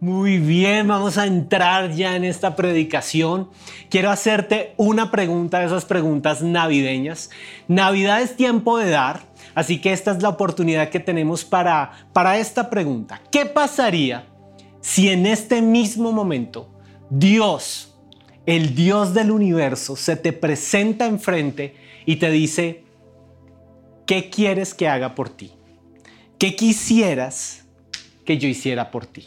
Muy 0.00 0.38
bien, 0.38 0.86
vamos 0.86 1.18
a 1.18 1.26
entrar 1.26 1.90
ya 1.90 2.14
en 2.14 2.22
esta 2.24 2.54
predicación. 2.54 3.50
Quiero 3.90 4.10
hacerte 4.10 4.72
una 4.76 5.10
pregunta 5.10 5.58
de 5.58 5.66
esas 5.66 5.84
preguntas 5.84 6.40
navideñas. 6.40 7.30
Navidad 7.66 8.22
es 8.22 8.36
tiempo 8.36 8.78
de 8.78 8.90
dar, 8.90 9.22
así 9.56 9.80
que 9.80 9.92
esta 9.92 10.12
es 10.12 10.22
la 10.22 10.28
oportunidad 10.28 10.90
que 10.90 11.00
tenemos 11.00 11.44
para, 11.44 12.06
para 12.12 12.38
esta 12.38 12.70
pregunta. 12.70 13.20
¿Qué 13.32 13.44
pasaría 13.44 14.26
si 14.80 15.08
en 15.08 15.26
este 15.26 15.62
mismo 15.62 16.12
momento 16.12 16.70
Dios, 17.10 17.98
el 18.46 18.76
Dios 18.76 19.14
del 19.14 19.32
universo, 19.32 19.96
se 19.96 20.14
te 20.14 20.32
presenta 20.32 21.06
enfrente 21.06 21.74
y 22.06 22.16
te 22.16 22.30
dice, 22.30 22.84
¿qué 24.06 24.30
quieres 24.30 24.74
que 24.74 24.86
haga 24.86 25.16
por 25.16 25.28
ti? 25.28 25.50
¿Qué 26.38 26.54
quisieras 26.54 27.66
que 28.24 28.38
yo 28.38 28.46
hiciera 28.46 28.92
por 28.92 29.04
ti? 29.04 29.26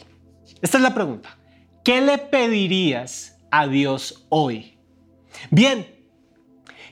Esta 0.62 0.78
es 0.78 0.82
la 0.82 0.94
pregunta. 0.94 1.36
¿Qué 1.84 2.00
le 2.00 2.18
pedirías 2.18 3.36
a 3.50 3.66
Dios 3.66 4.26
hoy? 4.28 4.78
Bien, 5.50 5.86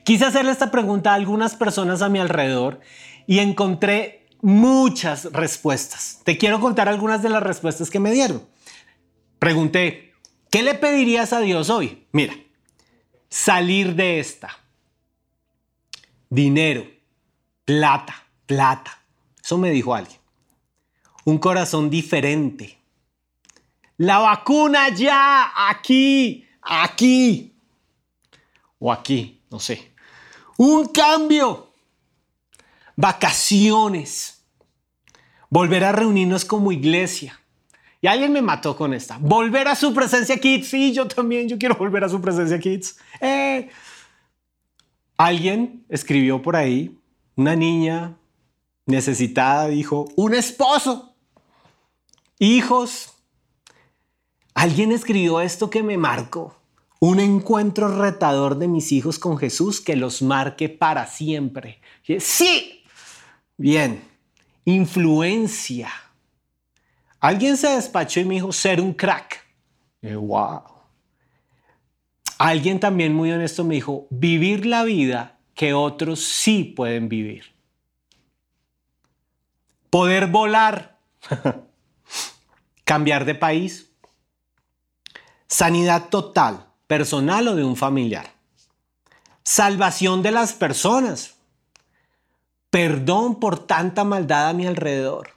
quise 0.03 0.25
hacerle 0.25 0.51
esta 0.51 0.73
pregunta 0.73 1.13
a 1.13 1.15
algunas 1.15 1.55
personas 1.55 2.03
a 2.03 2.09
mi 2.09 2.19
alrededor 2.19 2.81
y 3.29 3.39
encontré 3.39 4.27
muchas 4.43 5.33
respuestas. 5.33 6.21
Te 6.25 6.37
quiero 6.37 6.59
contar 6.61 6.89
algunas 6.89 7.23
de 7.23 7.29
las 7.29 7.45
respuestas 7.45 7.91
que 7.91 8.01
me 8.01 8.11
dieron. 8.11 8.45
Pregunté, 9.39 10.15
¿qué 10.51 10.65
le 10.65 10.75
pedirías 10.75 11.33
a 11.33 11.41
Dios 11.41 11.71
hoy? 11.71 12.09
Mira, 12.11 12.35
salir 13.29 13.95
de 13.95 14.19
esta. 14.19 14.51
Dinero, 16.29 16.87
plata, 17.65 18.27
plata. 18.47 18.99
Eso 19.41 19.59
me 19.59 19.71
dijo 19.71 19.95
alguien. 19.95 20.19
Un 21.25 21.39
corazón 21.39 21.89
diferente 21.89 22.80
la 24.01 24.19
vacuna 24.19 24.89
ya, 24.89 25.53
aquí, 25.69 26.49
aquí. 26.63 27.55
O 28.79 28.91
aquí, 28.91 29.43
no 29.51 29.61
sé. 29.61 29.93
Un 30.57 30.87
cambio. 30.87 31.71
Vacaciones. 32.97 34.43
Volver 35.51 35.85
a 35.85 35.93
reunirnos 35.93 36.47
como 36.47 36.73
iglesia. 36.73 37.39
Y 38.01 38.07
alguien 38.07 38.33
me 38.33 38.41
mató 38.41 38.75
con 38.75 38.95
esta. 38.95 39.19
Volver 39.19 39.69
a 39.69 39.75
su 39.75 39.93
presencia 39.93 40.39
kids. 40.39 40.69
Sí, 40.69 40.95
yo 40.95 41.07
también, 41.07 41.47
yo 41.47 41.59
quiero 41.59 41.75
volver 41.75 42.03
a 42.03 42.09
su 42.09 42.23
presencia 42.23 42.59
kids. 42.59 42.97
Eh. 43.21 43.69
Alguien 45.19 45.85
escribió 45.91 46.41
por 46.41 46.57
ahí, 46.57 46.99
una 47.37 47.55
niña 47.55 48.17
necesitada 48.87 49.69
dijo, 49.69 50.09
un 50.17 50.33
esposo, 50.33 51.15
hijos, 52.39 53.20
Alguien 54.61 54.93
escribió 54.93 55.41
esto 55.41 55.71
que 55.71 55.83
me 55.83 55.97
marcó. 55.97 56.55
Un 56.99 57.19
encuentro 57.19 57.97
retador 57.99 58.59
de 58.59 58.69
mis 58.69 58.93
hijos 58.93 59.19
con 59.19 59.39
Jesús 59.39 59.81
que 59.81 59.97
los 59.97 60.21
marque 60.21 60.69
para 60.69 61.07
siempre. 61.07 61.81
Sí. 62.19 62.85
Bien. 63.57 64.05
Influencia. 64.67 65.91
Alguien 67.21 67.57
se 67.57 67.69
despachó 67.69 68.21
y 68.21 68.27
me 68.27 68.35
dijo 68.35 68.53
ser 68.53 68.83
un 68.83 68.93
crack. 68.93 69.43
wow. 70.03 70.61
Alguien 72.37 72.81
también 72.81 73.15
muy 73.15 73.33
honesto 73.33 73.65
me 73.65 73.77
dijo 73.77 74.09
vivir 74.11 74.67
la 74.67 74.85
vida 74.85 75.39
que 75.55 75.73
otros 75.73 76.21
sí 76.23 76.65
pueden 76.65 77.09
vivir. 77.09 77.47
Poder 79.89 80.27
volar. 80.27 80.99
Cambiar 82.85 83.25
de 83.25 83.35
país 83.35 83.90
Sanidad 85.51 86.11
total, 86.11 86.69
personal 86.87 87.49
o 87.49 87.57
de 87.57 87.65
un 87.65 87.75
familiar. 87.75 88.31
Salvación 89.43 90.23
de 90.23 90.31
las 90.31 90.53
personas. 90.53 91.35
Perdón 92.71 93.41
por 93.41 93.67
tanta 93.67 94.05
maldad 94.05 94.49
a 94.49 94.53
mi 94.53 94.65
alrededor. 94.67 95.31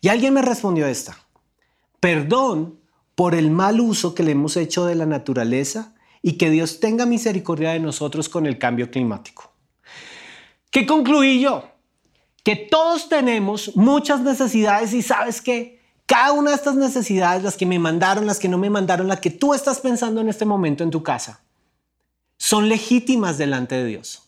Y 0.00 0.08
alguien 0.08 0.32
me 0.32 0.40
respondió 0.40 0.86
esta. 0.86 1.18
Perdón 2.00 2.80
por 3.14 3.34
el 3.34 3.50
mal 3.50 3.78
uso 3.78 4.14
que 4.14 4.22
le 4.22 4.32
hemos 4.32 4.56
hecho 4.56 4.86
de 4.86 4.94
la 4.94 5.04
naturaleza 5.04 5.94
y 6.22 6.38
que 6.38 6.48
Dios 6.48 6.80
tenga 6.80 7.04
misericordia 7.04 7.72
de 7.72 7.80
nosotros 7.80 8.30
con 8.30 8.46
el 8.46 8.58
cambio 8.58 8.90
climático. 8.90 9.52
¿Qué 10.70 10.86
concluí 10.86 11.40
yo? 11.40 11.68
Que 12.42 12.56
todos 12.56 13.10
tenemos 13.10 13.76
muchas 13.76 14.22
necesidades 14.22 14.94
y 14.94 15.02
sabes 15.02 15.42
qué? 15.42 15.83
Cada 16.06 16.32
una 16.32 16.50
de 16.50 16.56
estas 16.56 16.74
necesidades, 16.74 17.42
las 17.42 17.56
que 17.56 17.66
me 17.66 17.78
mandaron, 17.78 18.26
las 18.26 18.38
que 18.38 18.48
no 18.48 18.58
me 18.58 18.70
mandaron, 18.70 19.08
las 19.08 19.20
que 19.20 19.30
tú 19.30 19.54
estás 19.54 19.80
pensando 19.80 20.20
en 20.20 20.28
este 20.28 20.44
momento 20.44 20.84
en 20.84 20.90
tu 20.90 21.02
casa, 21.02 21.40
son 22.36 22.68
legítimas 22.68 23.38
delante 23.38 23.74
de 23.76 23.86
Dios. 23.86 24.22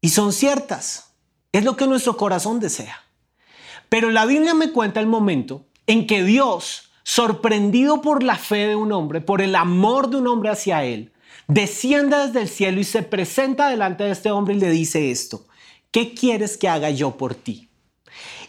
Y 0.00 0.10
son 0.10 0.32
ciertas. 0.32 1.14
Es 1.52 1.64
lo 1.64 1.76
que 1.76 1.86
nuestro 1.86 2.16
corazón 2.16 2.58
desea. 2.58 3.02
Pero 3.88 4.10
la 4.10 4.24
Biblia 4.24 4.54
me 4.54 4.72
cuenta 4.72 5.00
el 5.00 5.06
momento 5.06 5.66
en 5.86 6.06
que 6.06 6.24
Dios, 6.24 6.90
sorprendido 7.02 8.00
por 8.00 8.22
la 8.22 8.36
fe 8.36 8.68
de 8.68 8.76
un 8.76 8.92
hombre, 8.92 9.20
por 9.20 9.42
el 9.42 9.54
amor 9.54 10.08
de 10.08 10.16
un 10.16 10.26
hombre 10.26 10.48
hacia 10.48 10.84
él, 10.84 11.12
desciende 11.48 12.16
desde 12.16 12.40
el 12.40 12.48
cielo 12.48 12.80
y 12.80 12.84
se 12.84 13.02
presenta 13.02 13.68
delante 13.68 14.04
de 14.04 14.12
este 14.12 14.30
hombre 14.30 14.54
y 14.54 14.58
le 14.58 14.70
dice 14.70 15.10
esto, 15.10 15.44
¿qué 15.90 16.14
quieres 16.14 16.56
que 16.56 16.68
haga 16.68 16.88
yo 16.88 17.18
por 17.18 17.34
ti? 17.34 17.68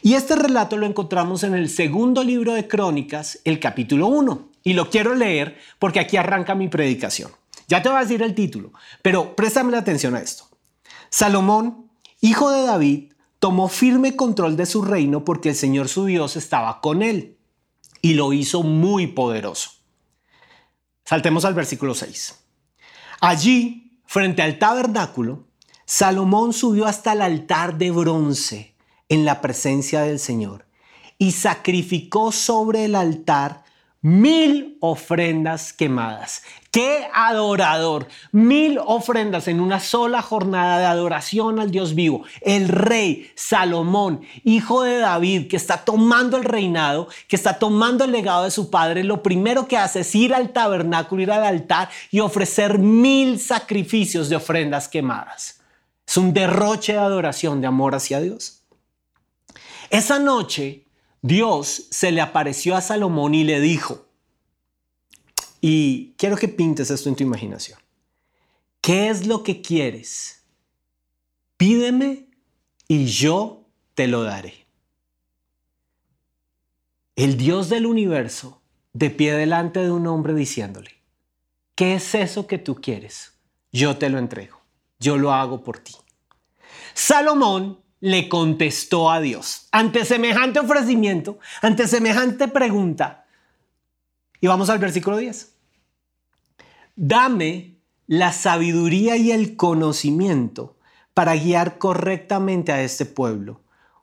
Y 0.01 0.15
este 0.15 0.35
relato 0.35 0.77
lo 0.77 0.85
encontramos 0.85 1.43
en 1.43 1.53
el 1.53 1.69
segundo 1.69 2.23
libro 2.23 2.53
de 2.53 2.67
Crónicas, 2.67 3.39
el 3.45 3.59
capítulo 3.59 4.07
1. 4.07 4.49
Y 4.63 4.73
lo 4.73 4.89
quiero 4.89 5.15
leer 5.15 5.57
porque 5.79 5.99
aquí 5.99 6.17
arranca 6.17 6.55
mi 6.55 6.67
predicación. 6.67 7.31
Ya 7.67 7.81
te 7.81 7.89
voy 7.89 7.97
a 7.97 8.01
decir 8.01 8.21
el 8.21 8.35
título, 8.35 8.73
pero 9.01 9.35
préstame 9.35 9.71
la 9.71 9.79
atención 9.79 10.15
a 10.15 10.21
esto. 10.21 10.49
Salomón, 11.09 11.89
hijo 12.21 12.51
de 12.51 12.63
David, 12.63 13.13
tomó 13.39 13.67
firme 13.69 14.15
control 14.15 14.55
de 14.57 14.65
su 14.65 14.81
reino 14.81 15.23
porque 15.23 15.49
el 15.49 15.55
Señor 15.55 15.87
su 15.87 16.05
Dios 16.05 16.35
estaba 16.35 16.81
con 16.81 17.01
él 17.01 17.37
y 18.01 18.15
lo 18.15 18.33
hizo 18.33 18.63
muy 18.63 19.07
poderoso. 19.07 19.71
Saltemos 21.05 21.45
al 21.45 21.53
versículo 21.53 21.95
6. 21.95 22.35
Allí, 23.21 23.99
frente 24.05 24.41
al 24.41 24.59
tabernáculo, 24.59 25.47
Salomón 25.85 26.53
subió 26.53 26.85
hasta 26.85 27.13
el 27.13 27.21
altar 27.21 27.77
de 27.77 27.91
bronce 27.91 28.72
en 29.13 29.25
la 29.25 29.41
presencia 29.41 30.01
del 30.01 30.17
Señor 30.17 30.65
y 31.19 31.33
sacrificó 31.33 32.31
sobre 32.31 32.85
el 32.85 32.95
altar 32.95 33.63
mil 34.01 34.75
ofrendas 34.81 35.71
quemadas. 35.71 36.41
¡Qué 36.71 37.07
adorador! 37.13 38.07
Mil 38.31 38.79
ofrendas 38.83 39.47
en 39.47 39.59
una 39.59 39.79
sola 39.79 40.23
jornada 40.23 40.79
de 40.79 40.85
adoración 40.85 41.59
al 41.59 41.69
Dios 41.69 41.93
vivo. 41.93 42.23
El 42.41 42.69
rey 42.69 43.29
Salomón, 43.35 44.21
hijo 44.43 44.81
de 44.81 44.97
David, 44.97 45.47
que 45.47 45.57
está 45.57 45.85
tomando 45.85 46.35
el 46.35 46.43
reinado, 46.43 47.07
que 47.27 47.35
está 47.35 47.59
tomando 47.59 48.05
el 48.05 48.11
legado 48.11 48.45
de 48.45 48.51
su 48.51 48.71
padre, 48.71 49.03
lo 49.03 49.21
primero 49.21 49.67
que 49.67 49.77
hace 49.77 49.99
es 49.99 50.15
ir 50.15 50.33
al 50.33 50.49
tabernáculo, 50.49 51.21
ir 51.21 51.31
al 51.31 51.43
altar 51.43 51.87
y 52.09 52.19
ofrecer 52.19 52.79
mil 52.79 53.39
sacrificios 53.39 54.27
de 54.27 54.37
ofrendas 54.37 54.87
quemadas. 54.87 55.59
Es 56.07 56.17
un 56.17 56.33
derroche 56.33 56.93
de 56.93 56.99
adoración, 56.99 57.61
de 57.61 57.67
amor 57.67 57.93
hacia 57.93 58.19
Dios. 58.19 58.62
Esa 59.93 60.17
noche 60.17 60.87
Dios 61.21 61.85
se 61.91 62.11
le 62.11 62.19
apareció 62.19 62.75
a 62.75 62.81
Salomón 62.81 63.35
y 63.35 63.43
le 63.43 63.61
dijo, 63.61 64.07
y 65.61 66.15
quiero 66.17 66.35
que 66.35 66.47
pintes 66.47 66.89
esto 66.89 67.09
en 67.09 67.15
tu 67.15 67.21
imaginación, 67.21 67.77
¿qué 68.81 69.09
es 69.09 69.27
lo 69.27 69.43
que 69.43 69.61
quieres? 69.61 70.45
Pídeme 71.57 72.25
y 72.87 73.05
yo 73.05 73.67
te 73.93 74.07
lo 74.07 74.23
daré. 74.23 74.65
El 77.15 77.37
Dios 77.37 77.69
del 77.69 77.85
universo 77.85 78.63
de 78.93 79.11
pie 79.11 79.33
delante 79.33 79.79
de 79.79 79.91
un 79.91 80.07
hombre 80.07 80.33
diciéndole, 80.33 80.89
¿qué 81.75 81.93
es 81.93 82.15
eso 82.15 82.47
que 82.47 82.57
tú 82.57 82.81
quieres? 82.81 83.35
Yo 83.71 83.95
te 83.97 84.09
lo 84.09 84.17
entrego, 84.17 84.59
yo 84.97 85.17
lo 85.17 85.31
hago 85.33 85.63
por 85.63 85.77
ti. 85.77 85.93
Salomón 86.95 87.82
le 88.03 88.27
contestó 88.27 89.09
a 89.09 89.21
Dios. 89.21 89.69
Ante 89.71 90.03
semejante 90.03 90.59
ofrecimiento, 90.59 91.39
ante 91.61 91.87
semejante 91.87 92.49
pregunta. 92.49 93.25
Y 94.41 94.47
vamos 94.47 94.69
al 94.69 94.79
versículo 94.79 95.15
10. 95.15 95.55
Dame 96.97 97.77
la 98.05 98.33
sabiduría 98.33 99.15
y 99.15 99.31
el 99.31 99.55
conocimiento 99.55 100.75
para 101.13 101.37
guiar 101.37 101.77
correctamente 101.77 102.73
a 102.73 102.81
este 102.81 103.05
pueblo, 103.05 103.61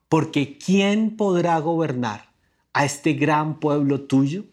porque 0.09 0.57
¿quién 0.57 1.15
podrá 1.19 1.59
gobernar 1.59 2.31
a 2.73 2.87
este 2.87 3.13
gran 3.13 3.61
pueblo 3.61 4.01
tuyo? 4.01 4.47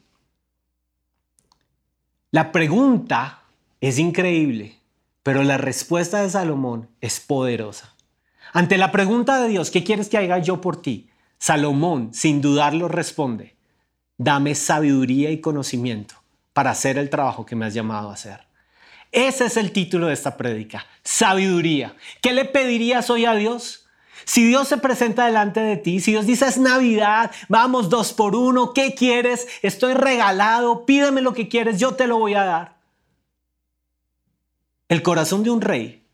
La 2.31 2.51
pregunta 2.51 3.43
es 3.79 3.97
increíble, 3.97 4.77
pero 5.23 5.41
la 5.43 5.57
respuesta 5.57 6.21
de 6.21 6.29
Salomón 6.29 6.89
es 6.99 7.21
poderosa. 7.21 7.96
Ante 8.57 8.79
la 8.79 8.91
pregunta 8.91 9.39
de 9.39 9.49
Dios, 9.49 9.69
¿qué 9.69 9.83
quieres 9.83 10.09
que 10.09 10.17
haga 10.17 10.39
yo 10.39 10.61
por 10.61 10.81
ti? 10.81 11.11
Salomón, 11.37 12.11
sin 12.11 12.41
dudarlo, 12.41 12.87
responde, 12.87 13.55
dame 14.17 14.55
sabiduría 14.55 15.29
y 15.29 15.41
conocimiento 15.41 16.15
para 16.53 16.71
hacer 16.71 16.97
el 16.97 17.11
trabajo 17.11 17.45
que 17.45 17.55
me 17.55 17.67
has 17.67 17.75
llamado 17.75 18.09
a 18.09 18.15
hacer. 18.15 18.47
Ese 19.11 19.45
es 19.45 19.57
el 19.57 19.71
título 19.71 20.07
de 20.07 20.15
esta 20.15 20.37
prédica, 20.37 20.87
sabiduría. 21.03 21.95
¿Qué 22.19 22.33
le 22.33 22.45
pedirías 22.45 23.11
hoy 23.11 23.25
a 23.25 23.35
Dios? 23.35 23.85
Si 24.25 24.43
Dios 24.43 24.67
se 24.67 24.77
presenta 24.77 25.27
delante 25.27 25.59
de 25.59 25.77
ti, 25.77 25.99
si 25.99 26.13
Dios 26.13 26.25
dice 26.25 26.47
es 26.47 26.57
Navidad, 26.57 27.29
vamos 27.49 27.91
dos 27.91 28.11
por 28.11 28.35
uno, 28.35 28.73
¿qué 28.73 28.95
quieres? 28.95 29.47
Estoy 29.61 29.93
regalado, 29.93 30.83
pídeme 30.87 31.21
lo 31.21 31.35
que 31.35 31.47
quieres, 31.47 31.79
yo 31.79 31.93
te 31.93 32.07
lo 32.07 32.17
voy 32.17 32.33
a 32.33 32.43
dar. 32.43 32.77
El 34.89 35.03
corazón 35.03 35.43
de 35.43 35.51
un 35.51 35.61
rey 35.61 36.06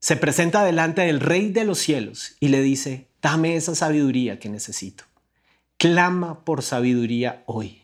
se 0.00 0.16
presenta 0.16 0.64
delante 0.64 1.02
del 1.02 1.20
rey 1.20 1.50
de 1.50 1.64
los 1.64 1.78
cielos 1.78 2.36
y 2.40 2.48
le 2.48 2.62
dice, 2.62 3.08
dame 3.20 3.56
esa 3.56 3.74
sabiduría 3.74 4.38
que 4.38 4.48
necesito. 4.48 5.04
Clama 5.76 6.44
por 6.44 6.62
sabiduría 6.62 7.42
hoy. 7.46 7.82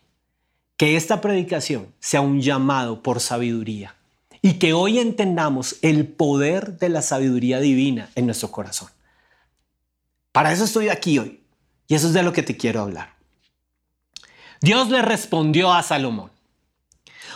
Que 0.77 0.97
esta 0.97 1.21
predicación 1.21 1.89
sea 2.01 2.21
un 2.21 2.41
llamado 2.41 3.03
por 3.03 3.21
sabiduría 3.21 3.95
y 4.43 4.55
que 4.55 4.73
hoy 4.73 4.99
entendamos 4.99 5.77
el 5.83 6.07
poder 6.07 6.79
de 6.79 6.89
la 6.89 7.03
sabiduría 7.03 7.61
divina 7.61 8.11
en 8.15 8.27
nuestro 8.27 8.51
corazón. 8.51 8.89
Para 10.33 10.53
eso 10.53 10.65
estoy 10.65 10.89
aquí 10.89 11.19
hoy 11.19 11.41
y 11.87 11.95
eso 11.95 12.09
es 12.09 12.13
de 12.13 12.23
lo 12.23 12.33
que 12.33 12.43
te 12.43 12.57
quiero 12.57 12.83
hablar. 12.83 13.15
Dios 14.61 14.89
le 14.91 15.03
respondió 15.03 15.73
a 15.73 15.83
Salomón, 15.83 16.31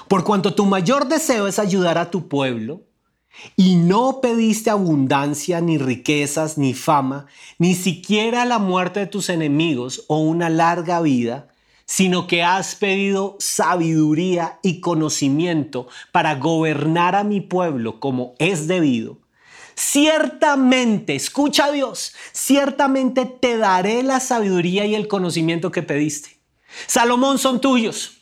por 0.08 0.24
cuanto 0.24 0.54
tu 0.54 0.66
mayor 0.66 1.06
deseo 1.06 1.46
es 1.46 1.58
ayudar 1.58 1.98
a 1.98 2.10
tu 2.10 2.28
pueblo 2.28 2.82
y 3.56 3.76
no 3.76 4.20
pediste 4.20 4.70
abundancia, 4.70 5.60
ni 5.60 5.78
riquezas, 5.78 6.58
ni 6.58 6.74
fama, 6.74 7.26
ni 7.58 7.74
siquiera 7.74 8.44
la 8.44 8.58
muerte 8.58 9.00
de 9.00 9.06
tus 9.06 9.28
enemigos 9.28 10.04
o 10.08 10.18
una 10.18 10.48
larga 10.48 11.00
vida, 11.00 11.48
sino 11.86 12.26
que 12.26 12.42
has 12.42 12.74
pedido 12.74 13.36
sabiduría 13.38 14.58
y 14.62 14.80
conocimiento 14.80 15.88
para 16.12 16.34
gobernar 16.34 17.14
a 17.14 17.24
mi 17.24 17.40
pueblo 17.40 17.98
como 18.00 18.34
es 18.38 18.68
debido. 18.68 19.18
Ciertamente, 19.74 21.14
escucha 21.14 21.66
a 21.66 21.72
Dios, 21.72 22.12
ciertamente 22.32 23.26
te 23.26 23.56
daré 23.56 24.02
la 24.02 24.20
sabiduría 24.20 24.84
y 24.86 24.94
el 24.94 25.06
conocimiento 25.06 25.70
que 25.70 25.82
pediste. 25.82 26.38
Salomón 26.86 27.38
son 27.38 27.60
tuyos. 27.60 28.18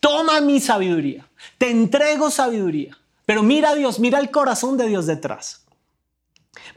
Toma 0.00 0.40
mi 0.40 0.60
sabiduría. 0.60 1.28
Te 1.58 1.70
entrego 1.70 2.30
sabiduría. 2.30 2.96
Pero 3.26 3.42
mira 3.42 3.70
a 3.70 3.74
Dios, 3.74 4.00
mira 4.00 4.18
el 4.18 4.30
corazón 4.30 4.76
de 4.76 4.88
Dios 4.88 5.06
detrás 5.06 5.64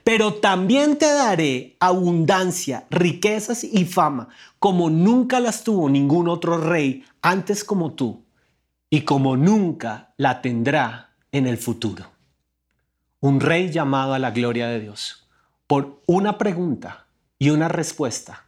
pero 0.03 0.35
también 0.35 0.97
te 0.97 1.11
daré 1.11 1.75
abundancia, 1.79 2.85
riquezas 2.89 3.63
y 3.63 3.85
fama, 3.85 4.29
como 4.59 4.89
nunca 4.89 5.39
las 5.39 5.63
tuvo 5.63 5.89
ningún 5.89 6.27
otro 6.27 6.57
rey 6.57 7.03
antes 7.21 7.63
como 7.63 7.93
tú, 7.93 8.23
y 8.89 9.01
como 9.01 9.35
nunca 9.35 10.13
la 10.17 10.41
tendrá 10.41 11.11
en 11.31 11.45
el 11.45 11.57
futuro. 11.57 12.05
Un 13.19 13.39
rey 13.39 13.71
llamado 13.71 14.13
a 14.13 14.19
la 14.19 14.31
gloria 14.31 14.67
de 14.67 14.79
Dios, 14.79 15.27
por 15.67 16.01
una 16.05 16.37
pregunta 16.37 17.07
y 17.37 17.49
una 17.49 17.67
respuesta 17.67 18.45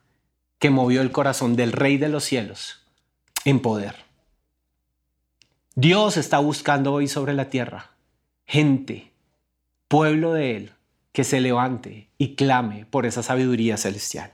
que 0.60 0.70
movió 0.70 1.02
el 1.02 1.12
corazón 1.12 1.56
del 1.56 1.72
rey 1.72 1.98
de 1.98 2.10
los 2.10 2.24
cielos 2.24 2.86
en 3.46 3.62
poder. 3.62 3.96
Dios 5.76 6.18
está 6.18 6.40
buscando 6.40 6.94
hoy 6.94 7.08
sobre 7.08 7.34
la 7.34 7.50
tierra 7.50 7.89
gente, 8.50 9.12
pueblo 9.88 10.34
de 10.34 10.56
Él, 10.56 10.72
que 11.12 11.24
se 11.24 11.40
levante 11.40 12.10
y 12.18 12.34
clame 12.34 12.88
por 12.90 13.06
esa 13.06 13.22
sabiduría 13.22 13.78
celestial. 13.78 14.34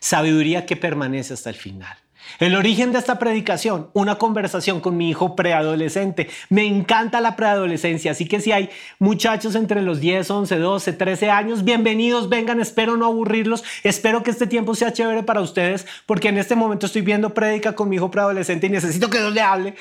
Sabiduría 0.00 0.66
que 0.66 0.76
permanece 0.76 1.34
hasta 1.34 1.50
el 1.50 1.54
final. 1.54 1.96
El 2.40 2.56
origen 2.56 2.90
de 2.90 2.98
esta 2.98 3.20
predicación, 3.20 3.88
una 3.92 4.16
conversación 4.16 4.80
con 4.80 4.96
mi 4.96 5.10
hijo 5.10 5.36
preadolescente. 5.36 6.28
Me 6.48 6.66
encanta 6.66 7.20
la 7.20 7.36
preadolescencia, 7.36 8.10
así 8.10 8.26
que 8.26 8.40
si 8.40 8.50
hay 8.50 8.68
muchachos 8.98 9.54
entre 9.54 9.80
los 9.80 10.00
10, 10.00 10.28
11, 10.28 10.58
12, 10.58 10.92
13 10.94 11.30
años, 11.30 11.62
bienvenidos, 11.62 12.28
vengan, 12.28 12.60
espero 12.60 12.96
no 12.96 13.06
aburrirlos, 13.06 13.62
espero 13.84 14.24
que 14.24 14.32
este 14.32 14.48
tiempo 14.48 14.74
sea 14.74 14.92
chévere 14.92 15.22
para 15.22 15.40
ustedes, 15.40 15.86
porque 16.06 16.30
en 16.30 16.38
este 16.38 16.56
momento 16.56 16.86
estoy 16.86 17.02
viendo 17.02 17.32
prédica 17.32 17.76
con 17.76 17.88
mi 17.88 17.94
hijo 17.94 18.10
preadolescente 18.10 18.66
y 18.66 18.70
necesito 18.70 19.08
que 19.08 19.18
Dios 19.18 19.32
le 19.32 19.40
hable. 19.40 19.74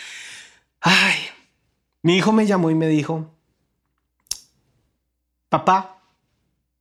Ay, 0.81 1.17
mi 2.03 2.17
hijo 2.17 2.31
me 2.31 2.45
llamó 2.45 2.69
y 2.69 2.75
me 2.75 2.87
dijo, 2.87 3.31
papá, 5.51 6.01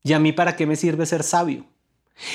¿Y 0.02 0.12
a 0.12 0.18
mí 0.18 0.32
para 0.32 0.56
qué 0.56 0.66
me 0.66 0.76
sirve 0.76 1.06
ser 1.06 1.22
sabio? 1.22 1.64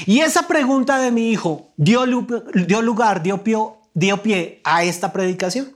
Y 0.05 0.19
esa 0.19 0.47
pregunta 0.47 0.99
de 0.99 1.11
mi 1.11 1.31
hijo 1.31 1.71
dio, 1.77 2.05
lugar, 2.05 3.23
dio 3.23 3.43
pie, 3.43 3.57
dio 3.93 4.21
pie 4.21 4.61
a 4.63 4.83
esta 4.83 5.11
predicación. 5.11 5.75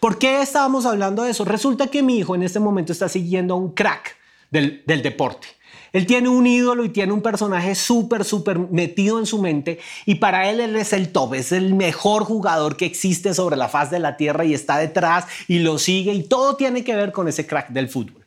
¿Por 0.00 0.18
qué 0.18 0.40
estábamos 0.40 0.86
hablando 0.86 1.22
de 1.22 1.30
eso? 1.30 1.44
Resulta 1.44 1.88
que 1.88 2.02
mi 2.02 2.18
hijo 2.18 2.34
en 2.34 2.42
este 2.42 2.60
momento 2.60 2.92
está 2.92 3.08
siguiendo 3.08 3.54
a 3.54 3.56
un 3.58 3.72
crack 3.72 4.16
del, 4.50 4.82
del 4.86 5.02
deporte. 5.02 5.48
Él 5.92 6.06
tiene 6.06 6.28
un 6.28 6.46
ídolo 6.46 6.84
y 6.84 6.90
tiene 6.90 7.12
un 7.12 7.22
personaje 7.22 7.74
súper, 7.74 8.24
súper 8.24 8.58
metido 8.58 9.18
en 9.18 9.26
su 9.26 9.40
mente 9.40 9.78
y 10.04 10.16
para 10.16 10.50
él 10.50 10.60
él 10.60 10.76
es 10.76 10.92
el 10.92 11.12
top, 11.12 11.34
es 11.34 11.50
el 11.50 11.74
mejor 11.74 12.24
jugador 12.24 12.76
que 12.76 12.84
existe 12.84 13.32
sobre 13.32 13.56
la 13.56 13.68
faz 13.68 13.90
de 13.90 13.98
la 13.98 14.18
tierra 14.18 14.44
y 14.44 14.52
está 14.52 14.76
detrás 14.76 15.24
y 15.46 15.60
lo 15.60 15.78
sigue 15.78 16.12
y 16.12 16.24
todo 16.24 16.56
tiene 16.56 16.84
que 16.84 16.94
ver 16.94 17.10
con 17.10 17.26
ese 17.26 17.46
crack 17.46 17.70
del 17.70 17.88
fútbol. 17.88 18.26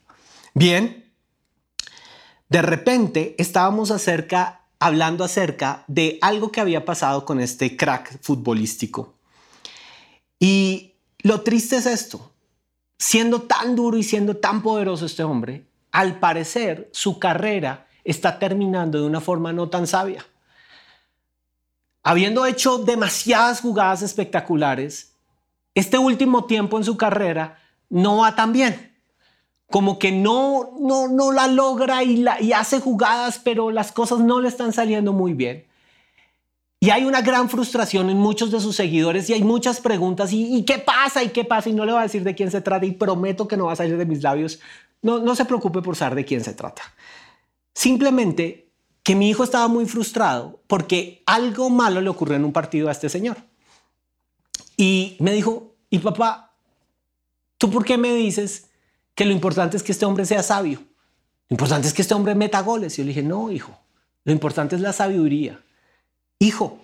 Bien, 0.55 1.00
de 2.51 2.61
repente 2.61 3.33
estábamos 3.37 3.93
hablando 4.77 5.23
acerca 5.23 5.85
de 5.87 6.19
algo 6.21 6.51
que 6.51 6.59
había 6.59 6.83
pasado 6.83 7.23
con 7.23 7.39
este 7.39 7.77
crack 7.77 8.21
futbolístico. 8.21 9.13
Y 10.37 10.95
lo 11.19 11.41
triste 11.41 11.77
es 11.77 11.85
esto, 11.85 12.33
siendo 12.97 13.43
tan 13.43 13.77
duro 13.77 13.97
y 13.97 14.03
siendo 14.03 14.35
tan 14.35 14.61
poderoso 14.61 15.05
este 15.05 15.23
hombre, 15.23 15.65
al 15.93 16.19
parecer 16.19 16.89
su 16.91 17.19
carrera 17.19 17.87
está 18.03 18.37
terminando 18.37 18.99
de 18.99 19.07
una 19.07 19.21
forma 19.21 19.53
no 19.53 19.69
tan 19.69 19.87
sabia. 19.87 20.25
Habiendo 22.03 22.45
hecho 22.45 22.79
demasiadas 22.79 23.61
jugadas 23.61 24.01
espectaculares, 24.01 25.13
este 25.73 25.97
último 25.97 26.43
tiempo 26.43 26.77
en 26.77 26.83
su 26.83 26.97
carrera 26.97 27.59
no 27.89 28.17
va 28.17 28.35
tan 28.35 28.51
bien 28.51 28.90
como 29.71 29.97
que 29.97 30.11
no, 30.11 30.73
no, 30.79 31.07
no 31.07 31.31
la 31.31 31.47
logra 31.47 32.03
y, 32.03 32.17
la, 32.17 32.41
y 32.41 32.53
hace 32.53 32.79
jugadas, 32.79 33.39
pero 33.43 33.71
las 33.71 33.91
cosas 33.91 34.19
no 34.19 34.41
le 34.41 34.49
están 34.49 34.73
saliendo 34.73 35.13
muy 35.13 35.33
bien. 35.33 35.65
Y 36.81 36.89
hay 36.89 37.05
una 37.05 37.21
gran 37.21 37.47
frustración 37.47 38.09
en 38.09 38.17
muchos 38.17 38.51
de 38.51 38.59
sus 38.59 38.75
seguidores 38.75 39.29
y 39.29 39.33
hay 39.33 39.43
muchas 39.43 39.79
preguntas. 39.79 40.33
¿Y, 40.33 40.63
qué 40.63 40.79
pasa? 40.79 41.23
¿Y 41.23 41.29
qué 41.29 41.45
pasa? 41.45 41.69
Y 41.69 41.73
no 41.73 41.85
le 41.85 41.93
voy 41.93 41.99
a 41.99 42.03
decir 42.03 42.23
de 42.23 42.35
quién 42.35 42.51
se 42.51 42.59
trata 42.59 42.85
y 42.85 42.91
prometo 42.91 43.47
que 43.47 43.55
no 43.55 43.65
va 43.65 43.73
a 43.73 43.75
salir 43.75 43.97
de 43.97 44.05
mis 44.05 44.21
labios. 44.21 44.59
No, 45.01 45.19
no 45.19 45.35
se 45.35 45.45
preocupe 45.45 45.81
por 45.81 45.95
saber 45.95 46.15
de 46.15 46.25
quién 46.25 46.43
se 46.43 46.53
trata. 46.53 46.81
Simplemente 47.73 48.67
que 49.03 49.15
mi 49.15 49.29
hijo 49.29 49.43
estaba 49.43 49.67
muy 49.67 49.85
frustrado 49.85 50.59
porque 50.67 51.23
algo 51.27 51.69
malo 51.69 52.01
le 52.01 52.09
ocurrió 52.09 52.35
en 52.35 52.45
un 52.45 52.51
partido 52.51 52.89
a 52.89 52.91
este 52.91 53.09
señor. 53.09 53.37
Y 54.75 55.17
me 55.19 55.31
dijo, 55.31 55.75
y 55.91 55.99
papá, 55.99 56.55
¿tú 57.57 57.69
por 57.69 57.85
qué 57.85 57.97
me 57.97 58.13
dices 58.13 58.70
que 59.21 59.25
lo 59.27 59.33
importante 59.33 59.77
es 59.77 59.83
que 59.83 59.91
este 59.91 60.07
hombre 60.07 60.25
sea 60.25 60.41
sabio. 60.41 60.79
Lo 61.47 61.53
importante 61.53 61.87
es 61.87 61.93
que 61.93 62.01
este 62.01 62.15
hombre 62.15 62.33
meta 62.33 62.59
goles. 62.61 62.97
Y 62.97 62.97
yo 62.97 63.03
le 63.03 63.09
dije, 63.09 63.21
no, 63.21 63.51
hijo, 63.51 63.77
lo 64.23 64.31
importante 64.31 64.75
es 64.75 64.81
la 64.81 64.93
sabiduría. 64.93 65.63
Hijo, 66.39 66.79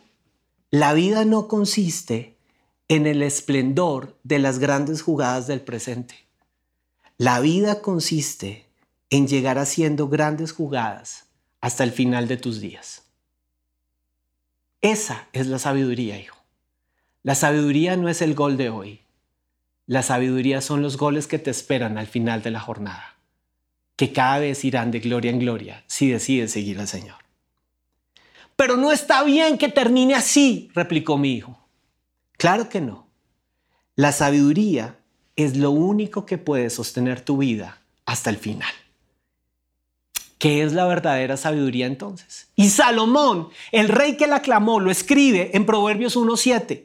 la 0.69 0.93
vida 0.93 1.25
no 1.25 1.47
consiste 1.47 2.37
en 2.89 3.07
el 3.07 3.23
esplendor 3.23 4.19
de 4.21 4.37
las 4.37 4.59
grandes 4.59 5.01
jugadas 5.01 5.47
del 5.47 5.61
presente. 5.61 6.27
La 7.17 7.39
vida 7.39 7.81
consiste 7.81 8.67
en 9.09 9.27
llegar 9.27 9.57
haciendo 9.57 10.07
grandes 10.07 10.51
jugadas 10.51 11.25
hasta 11.59 11.83
el 11.83 11.91
final 11.91 12.27
de 12.27 12.37
tus 12.37 12.61
días. 12.61 13.01
Esa 14.81 15.27
es 15.33 15.47
la 15.47 15.57
sabiduría, 15.57 16.19
hijo. 16.19 16.37
La 17.23 17.33
sabiduría 17.33 17.97
no 17.97 18.09
es 18.09 18.21
el 18.21 18.35
gol 18.35 18.57
de 18.57 18.69
hoy. 18.69 19.06
La 19.87 20.03
sabiduría 20.03 20.59
son 20.59 20.81
los 20.81 20.97
goles 20.97 21.27
que 21.27 21.39
te 21.39 21.49
esperan 21.49 21.97
al 21.97 22.07
final 22.07 22.43
de 22.43 22.51
la 22.51 22.59
jornada, 22.59 23.15
que 23.95 24.11
cada 24.11 24.39
vez 24.39 24.65
irán 24.65 24.91
de 24.91 24.99
gloria 24.99 25.31
en 25.31 25.39
gloria 25.39 25.85
si 25.87 26.09
decides 26.09 26.51
seguir 26.51 26.77
al 26.79 26.89
Señor. 26.89 27.15
Pero 28.57 28.75
no 28.75 28.91
está 28.91 29.23
bien 29.23 29.57
que 29.57 29.69
termine 29.69 30.13
así, 30.13 30.69
replicó 30.73 31.17
mi 31.17 31.33
hijo. 31.33 31.57
Claro 32.33 32.67
que 32.67 32.81
no. 32.81 33.07
La 33.95 34.11
sabiduría 34.11 34.99
es 35.37 35.55
lo 35.55 35.71
único 35.71 36.25
que 36.25 36.37
puede 36.37 36.69
sostener 36.69 37.21
tu 37.21 37.37
vida 37.37 37.81
hasta 38.05 38.29
el 38.29 38.37
final. 38.37 38.73
¿Qué 40.37 40.63
es 40.63 40.73
la 40.73 40.85
verdadera 40.85 41.37
sabiduría 41.37 41.85
entonces? 41.85 42.49
Y 42.55 42.69
Salomón, 42.69 43.49
el 43.71 43.87
rey 43.87 44.17
que 44.17 44.27
la 44.27 44.41
clamó, 44.41 44.79
lo 44.81 44.91
escribe 44.91 45.51
en 45.53 45.65
Proverbios 45.65 46.17
1.7. 46.17 46.83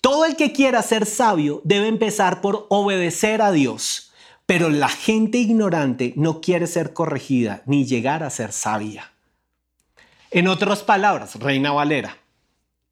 Todo 0.00 0.24
el 0.24 0.36
que 0.36 0.52
quiera 0.52 0.82
ser 0.82 1.04
sabio 1.04 1.60
debe 1.64 1.86
empezar 1.88 2.40
por 2.40 2.66
obedecer 2.70 3.42
a 3.42 3.52
Dios, 3.52 4.12
pero 4.46 4.70
la 4.70 4.88
gente 4.88 5.38
ignorante 5.38 6.14
no 6.16 6.40
quiere 6.40 6.66
ser 6.66 6.92
corregida 6.92 7.62
ni 7.66 7.84
llegar 7.84 8.22
a 8.22 8.30
ser 8.30 8.52
sabia. 8.52 9.12
En 10.30 10.48
otras 10.48 10.82
palabras, 10.82 11.34
Reina 11.36 11.72
Valera, 11.72 12.16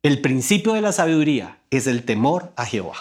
El 0.03 0.21
principio 0.21 0.75
de 0.75 0.81
la 0.81 0.93
sabiduría 0.93 1.59
es 1.71 1.87
el 1.87 2.05
temor 2.05 2.53
a 2.57 2.65
Jehová. 2.65 2.97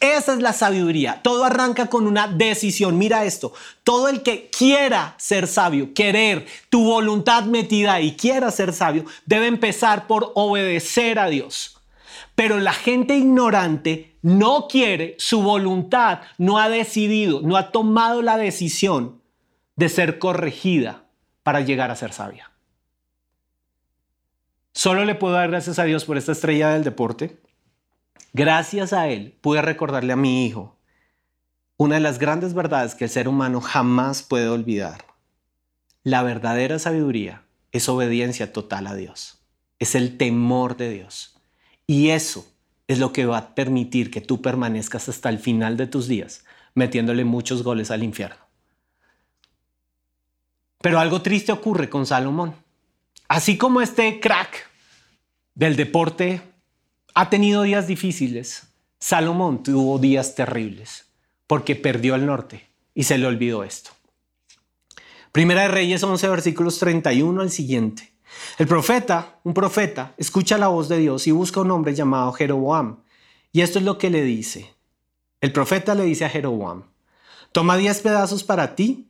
Esa 0.00 0.32
es 0.32 0.40
la 0.40 0.52
sabiduría. 0.52 1.20
Todo 1.22 1.44
arranca 1.44 1.86
con 1.86 2.06
una 2.06 2.28
decisión. 2.28 2.98
Mira 2.98 3.24
esto. 3.24 3.52
Todo 3.84 4.08
el 4.08 4.22
que 4.22 4.48
quiera 4.48 5.14
ser 5.18 5.46
sabio, 5.46 5.92
querer, 5.92 6.46
tu 6.70 6.84
voluntad 6.84 7.44
metida 7.44 8.00
y 8.00 8.16
quiera 8.16 8.50
ser 8.50 8.72
sabio, 8.72 9.04
debe 9.26 9.48
empezar 9.48 10.06
por 10.06 10.32
obedecer 10.34 11.18
a 11.18 11.28
Dios. 11.28 11.77
Pero 12.38 12.60
la 12.60 12.72
gente 12.72 13.16
ignorante 13.16 14.16
no 14.22 14.68
quiere, 14.68 15.16
su 15.18 15.42
voluntad 15.42 16.20
no 16.38 16.60
ha 16.60 16.68
decidido, 16.68 17.40
no 17.42 17.56
ha 17.56 17.72
tomado 17.72 18.22
la 18.22 18.36
decisión 18.36 19.20
de 19.74 19.88
ser 19.88 20.20
corregida 20.20 21.02
para 21.42 21.62
llegar 21.62 21.90
a 21.90 21.96
ser 21.96 22.12
sabia. 22.12 22.52
Solo 24.72 25.04
le 25.04 25.16
puedo 25.16 25.34
dar 25.34 25.50
gracias 25.50 25.80
a 25.80 25.84
Dios 25.84 26.04
por 26.04 26.16
esta 26.16 26.30
estrella 26.30 26.70
del 26.70 26.84
deporte. 26.84 27.40
Gracias 28.34 28.92
a 28.92 29.08
Él 29.08 29.36
pude 29.40 29.60
recordarle 29.60 30.12
a 30.12 30.16
mi 30.16 30.46
hijo 30.46 30.78
una 31.76 31.96
de 31.96 32.02
las 32.02 32.20
grandes 32.20 32.54
verdades 32.54 32.94
que 32.94 33.06
el 33.06 33.10
ser 33.10 33.26
humano 33.26 33.60
jamás 33.60 34.22
puede 34.22 34.48
olvidar. 34.48 35.06
La 36.04 36.22
verdadera 36.22 36.78
sabiduría 36.78 37.42
es 37.72 37.88
obediencia 37.88 38.52
total 38.52 38.86
a 38.86 38.94
Dios. 38.94 39.40
Es 39.80 39.96
el 39.96 40.16
temor 40.18 40.76
de 40.76 40.90
Dios. 40.90 41.34
Y 41.88 42.10
eso 42.10 42.46
es 42.86 43.00
lo 43.00 43.12
que 43.12 43.26
va 43.26 43.38
a 43.38 43.54
permitir 43.56 44.12
que 44.12 44.20
tú 44.20 44.40
permanezcas 44.40 45.08
hasta 45.08 45.30
el 45.30 45.40
final 45.40 45.76
de 45.76 45.88
tus 45.88 46.06
días 46.06 46.44
metiéndole 46.74 47.24
muchos 47.24 47.62
goles 47.62 47.90
al 47.90 48.04
infierno. 48.04 48.36
Pero 50.80 51.00
algo 51.00 51.22
triste 51.22 51.50
ocurre 51.50 51.90
con 51.90 52.06
Salomón. 52.06 52.54
Así 53.26 53.58
como 53.58 53.80
este 53.80 54.20
crack 54.20 54.70
del 55.54 55.76
deporte 55.76 56.40
ha 57.14 57.28
tenido 57.28 57.62
días 57.62 57.88
difíciles, 57.88 58.68
Salomón 59.00 59.62
tuvo 59.62 59.98
días 59.98 60.34
terribles 60.34 61.06
porque 61.46 61.74
perdió 61.74 62.14
el 62.14 62.26
norte 62.26 62.68
y 62.94 63.04
se 63.04 63.18
le 63.18 63.26
olvidó 63.26 63.64
esto. 63.64 63.90
Primera 65.32 65.62
de 65.62 65.68
Reyes 65.68 66.02
11 66.02 66.28
versículos 66.28 66.78
31 66.78 67.40
al 67.40 67.50
siguiente. 67.50 68.12
El 68.58 68.66
profeta, 68.66 69.38
un 69.44 69.54
profeta, 69.54 70.14
escucha 70.16 70.58
la 70.58 70.68
voz 70.68 70.88
de 70.88 70.98
Dios 70.98 71.26
y 71.26 71.30
busca 71.30 71.60
un 71.60 71.70
hombre 71.70 71.94
llamado 71.94 72.32
Jeroboam. 72.32 73.00
Y 73.52 73.62
esto 73.62 73.78
es 73.78 73.84
lo 73.84 73.98
que 73.98 74.10
le 74.10 74.22
dice. 74.22 74.74
El 75.40 75.52
profeta 75.52 75.94
le 75.94 76.04
dice 76.04 76.24
a 76.24 76.28
Jeroboam, 76.28 76.84
toma 77.52 77.76
diez 77.76 78.00
pedazos 78.00 78.44
para 78.44 78.74
ti 78.74 79.08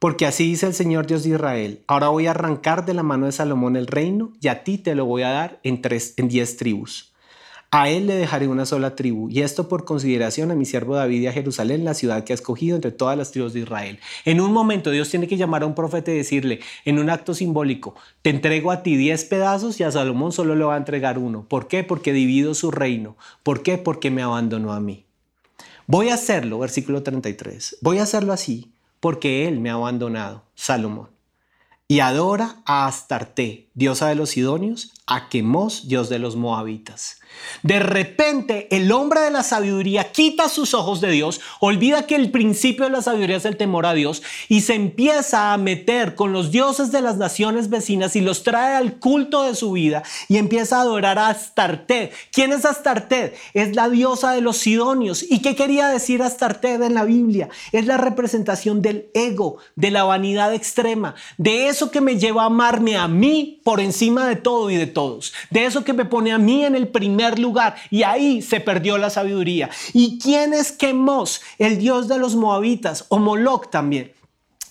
porque 0.00 0.24
así 0.24 0.48
dice 0.48 0.66
el 0.66 0.72
Señor 0.72 1.06
Dios 1.06 1.24
de 1.24 1.30
Israel, 1.30 1.84
ahora 1.86 2.08
voy 2.08 2.26
a 2.26 2.30
arrancar 2.30 2.86
de 2.86 2.94
la 2.94 3.02
mano 3.02 3.26
de 3.26 3.32
Salomón 3.32 3.76
el 3.76 3.86
reino 3.86 4.32
y 4.40 4.48
a 4.48 4.64
ti 4.64 4.78
te 4.78 4.94
lo 4.94 5.04
voy 5.04 5.22
a 5.22 5.28
dar 5.28 5.60
en, 5.62 5.82
tres, 5.82 6.14
en 6.16 6.28
diez 6.28 6.56
tribus. 6.56 7.09
A 7.72 7.88
él 7.88 8.08
le 8.08 8.14
dejaré 8.14 8.48
una 8.48 8.66
sola 8.66 8.96
tribu, 8.96 9.28
y 9.30 9.42
esto 9.42 9.68
por 9.68 9.84
consideración 9.84 10.50
a 10.50 10.56
mi 10.56 10.64
siervo 10.64 10.96
David 10.96 11.20
y 11.20 11.26
a 11.28 11.32
Jerusalén, 11.32 11.84
la 11.84 11.94
ciudad 11.94 12.24
que 12.24 12.32
ha 12.32 12.34
escogido 12.34 12.74
entre 12.74 12.90
todas 12.90 13.16
las 13.16 13.30
tribus 13.30 13.52
de 13.52 13.60
Israel. 13.60 14.00
En 14.24 14.40
un 14.40 14.52
momento 14.52 14.90
Dios 14.90 15.08
tiene 15.08 15.28
que 15.28 15.36
llamar 15.36 15.62
a 15.62 15.66
un 15.66 15.76
profeta 15.76 16.10
y 16.10 16.16
decirle, 16.16 16.60
en 16.84 16.98
un 16.98 17.10
acto 17.10 17.32
simbólico, 17.32 17.94
te 18.22 18.30
entrego 18.30 18.72
a 18.72 18.82
ti 18.82 18.96
diez 18.96 19.24
pedazos 19.24 19.78
y 19.78 19.84
a 19.84 19.92
Salomón 19.92 20.32
solo 20.32 20.56
le 20.56 20.64
va 20.64 20.74
a 20.74 20.78
entregar 20.78 21.16
uno. 21.16 21.46
¿Por 21.48 21.68
qué? 21.68 21.84
Porque 21.84 22.12
divido 22.12 22.54
su 22.54 22.72
reino. 22.72 23.16
¿Por 23.44 23.62
qué? 23.62 23.78
Porque 23.78 24.10
me 24.10 24.22
abandonó 24.22 24.72
a 24.72 24.80
mí. 24.80 25.04
Voy 25.86 26.08
a 26.08 26.14
hacerlo, 26.14 26.58
versículo 26.58 27.04
33, 27.04 27.78
voy 27.82 27.98
a 27.98 28.02
hacerlo 28.02 28.32
así 28.32 28.72
porque 29.00 29.48
él 29.48 29.60
me 29.60 29.70
ha 29.70 29.74
abandonado, 29.74 30.44
Salomón. 30.54 31.08
Y 31.90 31.98
adora 31.98 32.62
a 32.66 32.86
Astarte, 32.86 33.68
diosa 33.74 34.06
de 34.06 34.14
los 34.14 34.30
Sidonios, 34.30 34.92
a 35.08 35.28
Quemos, 35.28 35.88
dios 35.88 36.08
de 36.08 36.20
los 36.20 36.36
Moabitas. 36.36 37.16
De 37.62 37.78
repente, 37.78 38.68
el 38.74 38.90
hombre 38.92 39.20
de 39.20 39.30
la 39.30 39.42
sabiduría 39.42 40.12
quita 40.12 40.48
sus 40.48 40.74
ojos 40.74 41.00
de 41.00 41.10
Dios, 41.10 41.40
olvida 41.60 42.06
que 42.06 42.16
el 42.16 42.30
principio 42.30 42.84
de 42.84 42.90
la 42.90 43.02
sabiduría 43.02 43.36
es 43.36 43.44
el 43.44 43.56
temor 43.56 43.86
a 43.86 43.94
Dios 43.94 44.22
y 44.48 44.62
se 44.62 44.74
empieza 44.74 45.52
a 45.52 45.58
meter 45.58 46.14
con 46.14 46.32
los 46.32 46.50
dioses 46.50 46.92
de 46.92 47.02
las 47.02 47.16
naciones 47.16 47.70
vecinas 47.70 48.16
y 48.16 48.20
los 48.20 48.42
trae 48.42 48.76
al 48.76 48.98
culto 48.98 49.42
de 49.44 49.54
su 49.54 49.72
vida 49.72 50.02
y 50.28 50.36
empieza 50.36 50.78
a 50.78 50.82
adorar 50.82 51.18
a 51.18 51.28
Astarte. 51.28 52.12
¿Quién 52.32 52.52
es 52.52 52.64
Astarte? 52.64 53.34
Es 53.54 53.74
la 53.74 53.88
diosa 53.88 54.32
de 54.32 54.40
los 54.40 54.58
Sidonios. 54.58 55.24
¿Y 55.28 55.40
qué 55.40 55.54
quería 55.54 55.88
decir 55.88 56.22
Astarte 56.22 56.74
en 56.74 56.94
la 56.94 57.04
Biblia? 57.04 57.48
Es 57.72 57.86
la 57.86 57.96
representación 57.96 58.82
del 58.82 59.10
ego, 59.14 59.58
de 59.76 59.90
la 59.90 60.04
vanidad 60.04 60.54
extrema, 60.54 61.14
de 61.38 61.68
eso 61.68 61.79
que 61.88 62.00
me 62.00 62.18
lleva 62.18 62.42
a 62.42 62.46
amarme 62.46 62.96
a 62.96 63.08
mí 63.08 63.60
por 63.64 63.80
encima 63.80 64.26
de 64.26 64.36
todo 64.36 64.70
y 64.70 64.76
de 64.76 64.86
todos, 64.86 65.32
de 65.50 65.64
eso 65.64 65.84
que 65.84 65.92
me 65.92 66.04
pone 66.04 66.32
a 66.32 66.38
mí 66.38 66.64
en 66.64 66.74
el 66.74 66.88
primer 66.88 67.38
lugar 67.38 67.76
y 67.90 68.02
ahí 68.02 68.42
se 68.42 68.60
perdió 68.60 68.98
la 68.98 69.08
sabiduría. 69.08 69.70
¿Y 69.92 70.18
quién 70.18 70.52
es 70.52 70.72
Quemos? 70.72 71.40
El 71.58 71.78
dios 71.78 72.08
de 72.08 72.18
los 72.18 72.36
moabitas 72.36 73.06
o 73.08 73.18
Moloch 73.18 73.70
también. 73.70 74.12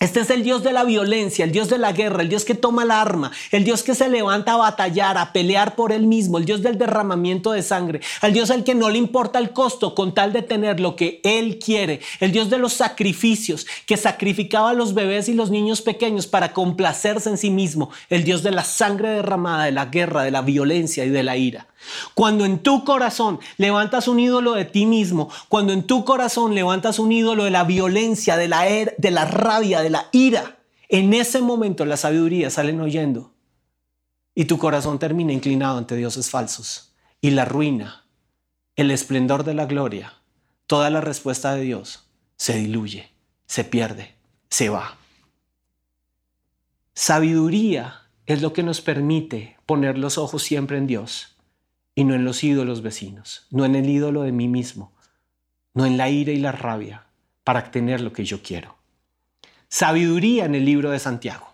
Este 0.01 0.21
es 0.21 0.29
el 0.29 0.43
Dios 0.43 0.63
de 0.63 0.71
la 0.71 0.85
violencia, 0.85 1.43
el 1.43 1.51
Dios 1.51 1.67
de 1.67 1.77
la 1.77 1.91
guerra, 1.91 2.21
el 2.21 2.29
Dios 2.29 2.45
que 2.45 2.55
toma 2.55 2.83
el 2.83 2.91
arma, 2.91 3.33
el 3.51 3.65
Dios 3.65 3.83
que 3.83 3.95
se 3.95 4.07
levanta 4.07 4.53
a 4.53 4.57
batallar, 4.57 5.17
a 5.17 5.33
pelear 5.33 5.75
por 5.75 5.91
él 5.91 6.07
mismo, 6.07 6.37
el 6.37 6.45
Dios 6.45 6.61
del 6.61 6.77
derramamiento 6.77 7.51
de 7.51 7.61
sangre, 7.61 7.99
el 8.21 8.31
Dios 8.31 8.49
al 8.49 8.63
que 8.63 8.75
no 8.75 8.89
le 8.89 8.97
importa 8.97 9.39
el 9.39 9.51
costo 9.51 9.95
con 9.95 10.13
tal 10.13 10.31
de 10.31 10.41
tener 10.41 10.79
lo 10.79 10.95
que 10.95 11.19
él 11.25 11.59
quiere, 11.59 11.99
el 12.21 12.31
Dios 12.31 12.49
de 12.49 12.59
los 12.59 12.71
sacrificios, 12.71 13.67
que 13.85 13.97
sacrificaba 13.97 14.69
a 14.69 14.73
los 14.73 14.93
bebés 14.93 15.27
y 15.27 15.33
los 15.33 15.51
niños 15.51 15.81
pequeños 15.81 16.27
para 16.27 16.53
complacerse 16.53 17.29
en 17.29 17.37
sí 17.37 17.49
mismo, 17.49 17.89
el 18.09 18.23
Dios 18.23 18.41
de 18.41 18.51
la 18.51 18.63
sangre 18.63 19.09
derramada, 19.09 19.65
de 19.65 19.73
la 19.73 19.87
guerra, 19.87 20.23
de 20.23 20.31
la 20.31 20.41
violencia 20.41 21.03
y 21.03 21.09
de 21.09 21.23
la 21.23 21.35
ira. 21.35 21.67
Cuando 22.13 22.45
en 22.45 22.59
tu 22.59 22.83
corazón 22.83 23.39
levantas 23.57 24.07
un 24.07 24.19
ídolo 24.19 24.53
de 24.53 24.65
ti 24.65 24.85
mismo, 24.85 25.29
cuando 25.47 25.73
en 25.73 25.87
tu 25.87 26.05
corazón 26.05 26.55
levantas 26.55 26.99
un 26.99 27.11
ídolo 27.11 27.45
de 27.45 27.51
la 27.51 27.63
violencia, 27.63 28.37
de 28.37 28.47
la, 28.47 28.67
er, 28.67 28.95
de 28.97 29.11
la 29.11 29.25
rabia, 29.25 29.81
de 29.81 29.89
la 29.89 30.07
ira, 30.11 30.59
en 30.89 31.13
ese 31.13 31.41
momento 31.41 31.85
la 31.85 31.97
sabiduría 31.97 32.49
salen 32.49 32.81
oyendo 32.81 33.33
y 34.35 34.45
tu 34.45 34.57
corazón 34.57 34.99
termina 34.99 35.33
inclinado 35.33 35.77
ante 35.77 35.95
dioses 35.95 36.29
falsos 36.29 36.93
y 37.21 37.31
la 37.31 37.45
ruina, 37.45 38.05
el 38.75 38.91
esplendor 38.91 39.43
de 39.43 39.53
la 39.53 39.65
gloria, 39.65 40.13
toda 40.65 40.89
la 40.89 41.01
respuesta 41.01 41.53
de 41.53 41.61
Dios 41.61 42.07
se 42.37 42.53
diluye, 42.57 43.11
se 43.45 43.63
pierde, 43.63 44.15
se 44.49 44.69
va. 44.69 44.97
Sabiduría 46.93 48.03
es 48.25 48.41
lo 48.41 48.53
que 48.53 48.63
nos 48.63 48.81
permite 48.81 49.57
poner 49.65 49.97
los 49.97 50.17
ojos 50.17 50.43
siempre 50.43 50.77
en 50.77 50.87
Dios 50.87 51.35
y 51.99 52.05
no 52.05 52.15
en 52.15 52.23
los 52.23 52.45
ídolos 52.45 52.81
vecinos, 52.81 53.45
no 53.51 53.65
en 53.65 53.75
el 53.75 53.89
ídolo 53.89 54.21
de 54.21 54.31
mí 54.31 54.47
mismo, 54.47 54.93
no 55.73 55.85
en 55.85 55.97
la 55.97 56.09
ira 56.09 56.31
y 56.31 56.37
la 56.37 56.53
rabia 56.53 57.07
para 57.43 57.59
obtener 57.59 57.99
lo 57.99 58.13
que 58.13 58.23
yo 58.23 58.41
quiero. 58.41 58.77
Sabiduría 59.67 60.45
en 60.45 60.55
el 60.55 60.63
libro 60.63 60.91
de 60.91 60.99
Santiago. 60.99 61.48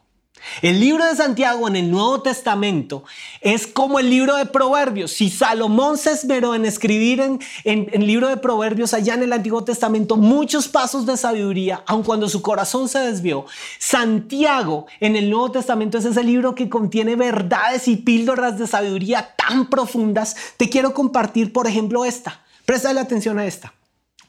El 0.62 0.80
libro 0.80 1.06
de 1.06 1.16
Santiago 1.16 1.68
en 1.68 1.76
el 1.76 1.92
Nuevo 1.92 2.22
Testamento 2.22 3.04
es 3.42 3.68
como 3.68 4.00
el 4.00 4.10
libro 4.10 4.36
de 4.36 4.46
Proverbios. 4.46 5.12
Si 5.12 5.30
Salomón 5.30 5.98
se 5.98 6.12
esmeró 6.12 6.56
en 6.56 6.66
escribir 6.66 7.20
en, 7.20 7.40
el 7.66 8.08
libro 8.08 8.28
de 8.30 8.38
Proverbios 8.38 8.94
allá 8.94 9.16
en 9.16 9.24
el 9.24 9.34
Antiguo 9.34 9.64
Testamento 9.64 10.18
muchos 10.18 10.68
pasos 10.68 11.06
de 11.06 11.18
sabiduría, 11.18 11.84
aun 11.88 12.04
cuando 12.04 12.30
su 12.30 12.42
corazón 12.42 12.88
se 12.88 13.00
desvió, 13.00 13.46
Santiago 13.80 14.88
en 15.00 15.16
el 15.16 15.30
Nuevo 15.30 15.52
Testamento 15.52 15.98
es 15.98 16.06
ese 16.06 16.24
libro 16.24 16.56
que 16.56 16.70
contiene 16.70 17.16
verdades 17.16 17.88
y 17.88 17.98
píldoras 17.98 18.58
de 18.58 18.68
sabiduría 18.68 19.36
tan 19.36 19.70
profundas. 19.70 20.36
Te 20.58 20.70
quiero 20.70 20.94
compartir, 20.94 21.52
por 21.52 21.68
ejemplo, 21.68 22.06
esta. 22.06 22.42
Presta 22.66 22.90
atención 22.90 23.40
a 23.40 23.46
esta. 23.46 23.74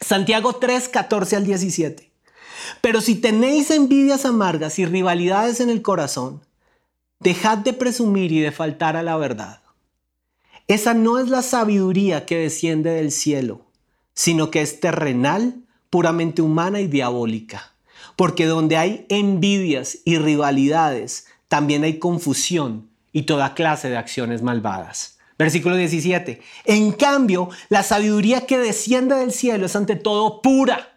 Santiago 0.01 0.57
3, 0.57 0.89
14 0.89 1.37
al 1.37 1.45
17. 1.45 2.16
Pero 2.81 3.01
si 3.01 3.17
tenéis 3.17 3.71
envidias 3.71 4.25
amargas 4.25 4.79
y 4.79 4.87
rivalidades 4.87 5.61
en 5.61 5.71
el 5.71 5.83
corazón, 5.83 6.41
dejad 7.21 7.59
de 7.59 7.73
presumir 7.73 8.33
y 8.33 8.41
de 8.41 8.53
faltar 8.53 8.97
a 8.97 9.03
la 9.03 9.17
verdad. 9.17 9.61
Esa 10.69 10.95
no 10.95 11.19
es 11.19 11.29
la 11.29 11.43
sabiduría 11.43 12.27
que 12.27 12.39
desciende 12.39 12.91
del 12.91 13.13
cielo, 13.13 13.67
sino 14.15 14.51
que 14.51 14.63
es 14.63 14.81
terrenal, 14.81 15.55
puramente 15.91 16.43
humana 16.43 16.81
y 16.81 16.89
diabólica. 16.89 17.73
Porque 18.17 18.47
donde 18.47 18.77
hay 18.77 19.07
envidias 19.09 19.99
y 20.05 20.19
rivalidades, 20.19 21.27
también 21.49 21.85
hay 21.85 21.99
confusión 21.99 22.89
y 23.13 23.23
toda 23.23 23.55
clase 23.55 23.89
de 23.89 23.97
acciones 23.97 24.43
malvadas. 24.43 25.19
Versículo 25.39 25.77
17. 25.77 26.41
En 26.65 26.93
cambio, 26.93 27.51
la 27.69 27.83
sabiduría 27.83 28.47
que 28.47 28.59
desciende 28.59 29.17
del 29.17 29.33
cielo 29.33 29.67
es 29.67 29.77
ante 29.77 29.95
todo 29.95 30.41
pura 30.41 30.96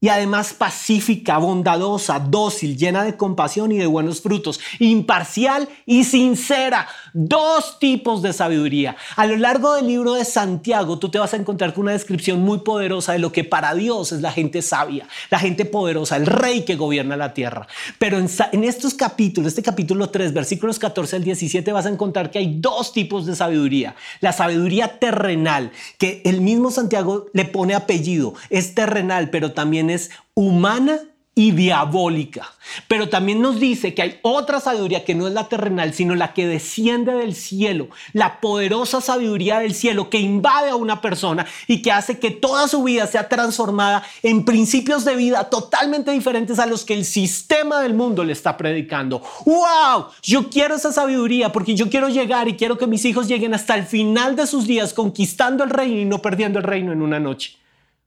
y 0.00 0.08
además 0.08 0.52
pacífica, 0.52 1.38
bondadosa, 1.38 2.20
dócil, 2.20 2.76
llena 2.76 3.02
de 3.02 3.16
compasión 3.16 3.72
y 3.72 3.78
de 3.78 3.86
buenos 3.86 4.20
frutos, 4.20 4.60
imparcial 4.78 5.68
y 5.86 6.04
sincera. 6.04 6.86
Dos 7.12 7.78
tipos 7.80 8.22
de 8.22 8.32
sabiduría. 8.32 8.96
A 9.16 9.26
lo 9.26 9.36
largo 9.36 9.74
del 9.74 9.88
libro 9.88 10.14
de 10.14 10.24
Santiago 10.24 10.98
tú 10.98 11.08
te 11.08 11.18
vas 11.18 11.34
a 11.34 11.36
encontrar 11.36 11.74
con 11.74 11.82
una 11.82 11.92
descripción 11.92 12.40
muy 12.40 12.60
poderosa 12.60 13.12
de 13.12 13.18
lo 13.18 13.32
que 13.32 13.42
para 13.42 13.74
Dios 13.74 14.12
es 14.12 14.20
la 14.20 14.30
gente 14.30 14.62
sabia, 14.62 15.08
la 15.30 15.40
gente 15.40 15.64
poderosa, 15.64 16.16
el 16.16 16.26
rey 16.26 16.64
que 16.64 16.76
gobierna 16.76 17.16
la 17.16 17.34
tierra. 17.34 17.66
Pero 17.98 18.18
en, 18.18 18.28
en 18.52 18.64
estos 18.64 18.94
capítulos, 18.94 19.48
este 19.48 19.62
capítulo 19.62 20.10
3, 20.10 20.32
versículos 20.32 20.78
14 20.78 21.16
al 21.16 21.24
17, 21.24 21.72
vas 21.72 21.86
a 21.86 21.90
encontrar 21.90 22.30
que 22.30 22.38
hay 22.38 22.60
dos 22.60 22.92
tipos 22.92 23.26
de 23.26 23.34
sabiduría. 23.34 23.96
La 24.20 24.32
sabiduría 24.32 24.98
terrenal, 25.00 25.72
que 25.98 26.22
el 26.24 26.40
mismo 26.40 26.70
Santiago 26.70 27.26
le 27.32 27.46
pone 27.46 27.74
apellido, 27.74 28.34
es 28.50 28.76
terrenal, 28.76 29.30
pero 29.30 29.52
también 29.52 29.87
es 29.90 30.10
humana 30.34 31.00
y 31.38 31.52
diabólica. 31.52 32.52
Pero 32.88 33.08
también 33.08 33.40
nos 33.40 33.60
dice 33.60 33.94
que 33.94 34.02
hay 34.02 34.18
otra 34.22 34.58
sabiduría 34.58 35.04
que 35.04 35.14
no 35.14 35.28
es 35.28 35.32
la 35.32 35.48
terrenal, 35.48 35.94
sino 35.94 36.16
la 36.16 36.34
que 36.34 36.48
desciende 36.48 37.12
del 37.12 37.36
cielo, 37.36 37.90
la 38.12 38.40
poderosa 38.40 39.00
sabiduría 39.00 39.60
del 39.60 39.72
cielo 39.72 40.10
que 40.10 40.18
invade 40.18 40.70
a 40.70 40.74
una 40.74 41.00
persona 41.00 41.46
y 41.68 41.80
que 41.80 41.92
hace 41.92 42.18
que 42.18 42.32
toda 42.32 42.66
su 42.66 42.82
vida 42.82 43.06
sea 43.06 43.28
transformada 43.28 44.02
en 44.24 44.44
principios 44.44 45.04
de 45.04 45.14
vida 45.14 45.48
totalmente 45.48 46.10
diferentes 46.10 46.58
a 46.58 46.66
los 46.66 46.84
que 46.84 46.94
el 46.94 47.04
sistema 47.04 47.82
del 47.82 47.94
mundo 47.94 48.24
le 48.24 48.32
está 48.32 48.56
predicando. 48.56 49.22
¡Wow! 49.46 50.06
Yo 50.24 50.50
quiero 50.50 50.74
esa 50.74 50.92
sabiduría 50.92 51.52
porque 51.52 51.76
yo 51.76 51.88
quiero 51.88 52.08
llegar 52.08 52.48
y 52.48 52.56
quiero 52.56 52.78
que 52.78 52.88
mis 52.88 53.04
hijos 53.04 53.28
lleguen 53.28 53.54
hasta 53.54 53.76
el 53.76 53.84
final 53.84 54.34
de 54.34 54.48
sus 54.48 54.66
días 54.66 54.92
conquistando 54.92 55.62
el 55.62 55.70
reino 55.70 56.00
y 56.00 56.04
no 56.04 56.20
perdiendo 56.20 56.58
el 56.58 56.64
reino 56.64 56.90
en 56.90 57.00
una 57.00 57.20
noche, 57.20 57.56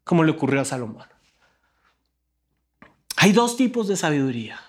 como 0.04 0.26
le 0.26 0.32
ocurrió 0.32 0.60
a 0.60 0.66
Salomón. 0.66 1.06
Hay 3.24 3.34
dos 3.34 3.56
tipos 3.56 3.88
de 3.88 3.96
sabiduría. 3.96 4.60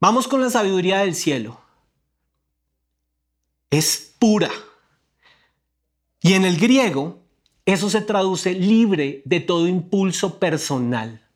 Vamos 0.00 0.26
con 0.26 0.40
la 0.40 0.50
sabiduría 0.50 0.98
del 0.98 1.14
cielo. 1.14 1.60
Es 3.70 4.12
pura. 4.18 4.50
Y 6.20 6.32
en 6.32 6.44
el 6.44 6.58
griego, 6.58 7.22
eso 7.64 7.90
se 7.90 8.00
traduce 8.00 8.54
libre 8.54 9.22
de 9.24 9.38
todo 9.38 9.68
impulso 9.68 10.40
personal. 10.40 11.28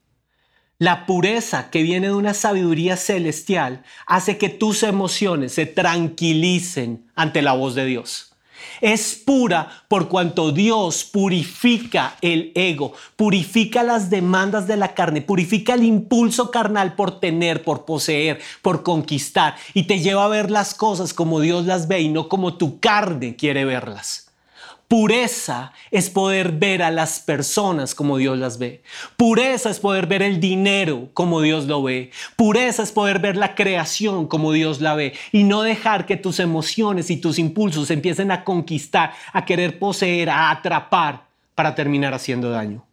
La 0.76 1.06
pureza 1.06 1.71
que 1.71 1.85
viene 1.85 2.09
de 2.09 2.14
una 2.14 2.35
sabiduría 2.35 2.97
celestial 2.97 3.85
hace 4.04 4.38
que 4.38 4.49
tus 4.49 4.82
emociones 4.82 5.52
se 5.52 5.66
tranquilicen 5.66 7.12
ante 7.14 7.42
la 7.42 7.52
voz 7.52 7.76
de 7.76 7.85
Dios. 7.85 8.31
Es 8.81 9.14
pura 9.14 9.85
por 9.88 10.09
cuanto 10.09 10.52
Dios 10.52 11.04
purifica 11.04 12.16
el 12.21 12.52
ego, 12.54 12.92
purifica 13.16 13.83
las 13.83 14.11
demandas 14.11 14.66
de 14.66 14.76
la 14.76 14.95
carne, 14.95 15.23
purifica 15.23 15.75
el 15.75 15.85
impulso 15.85 16.50
carnal 16.50 16.95
por 16.95 17.21
tener, 17.21 17.62
por 17.62 17.85
poseer, 17.85 18.40
por 18.62 18.83
conquistar 18.83 19.57
y 19.75 19.85
te 19.85 20.00
lleva 20.00 20.25
a 20.25 20.28
ver 20.28 20.50
las 20.50 20.75
cosas 20.75 21.14
como 21.14 21.40
Dios 21.40 21.66
las 21.66 21.88
ve 21.88 22.00
y 22.00 22.09
no 22.09 22.28
como 22.28 22.54
tu 22.54 22.81
carne 22.81 23.37
quiere 23.37 23.64
verlas. 23.64 24.22
Pureza 24.92 25.72
es 25.90 26.11
poder 26.11 26.52
ver 26.52 26.82
a 26.82 26.90
las 26.90 27.18
personas 27.18 27.94
como 27.94 28.18
Dios 28.18 28.37
las 28.37 28.58
ve. 28.58 28.82
Pureza 29.16 29.70
es 29.70 29.80
poder 29.80 30.06
ver 30.06 30.20
el 30.20 30.38
dinero 30.38 31.08
como 31.14 31.40
Dios 31.40 31.64
lo 31.64 31.82
ve. 31.82 32.11
Pureza 32.37 32.82
es 32.82 32.92
poder 32.92 33.18
ver 33.18 33.38
la 33.38 33.54
creación 33.54 34.26
como 34.26 34.52
Dios 34.52 34.82
la 34.82 34.94
ve 34.94 35.14
y 35.32 35.44
no 35.44 35.62
dejar 35.62 36.04
que 36.04 36.18
tus 36.18 36.40
emociones 36.40 37.08
y 37.08 37.16
tus 37.16 37.38
impulsos 37.38 37.90
empiecen 37.90 38.30
a 38.30 38.44
conquistar, 38.44 39.14
a 39.32 39.46
querer 39.46 39.78
poseer, 39.78 40.28
a 40.28 40.50
atrapar 40.50 41.25
para 41.54 41.75
terminar 41.75 42.12
haciendo 42.12 42.50
daño. 42.50 42.84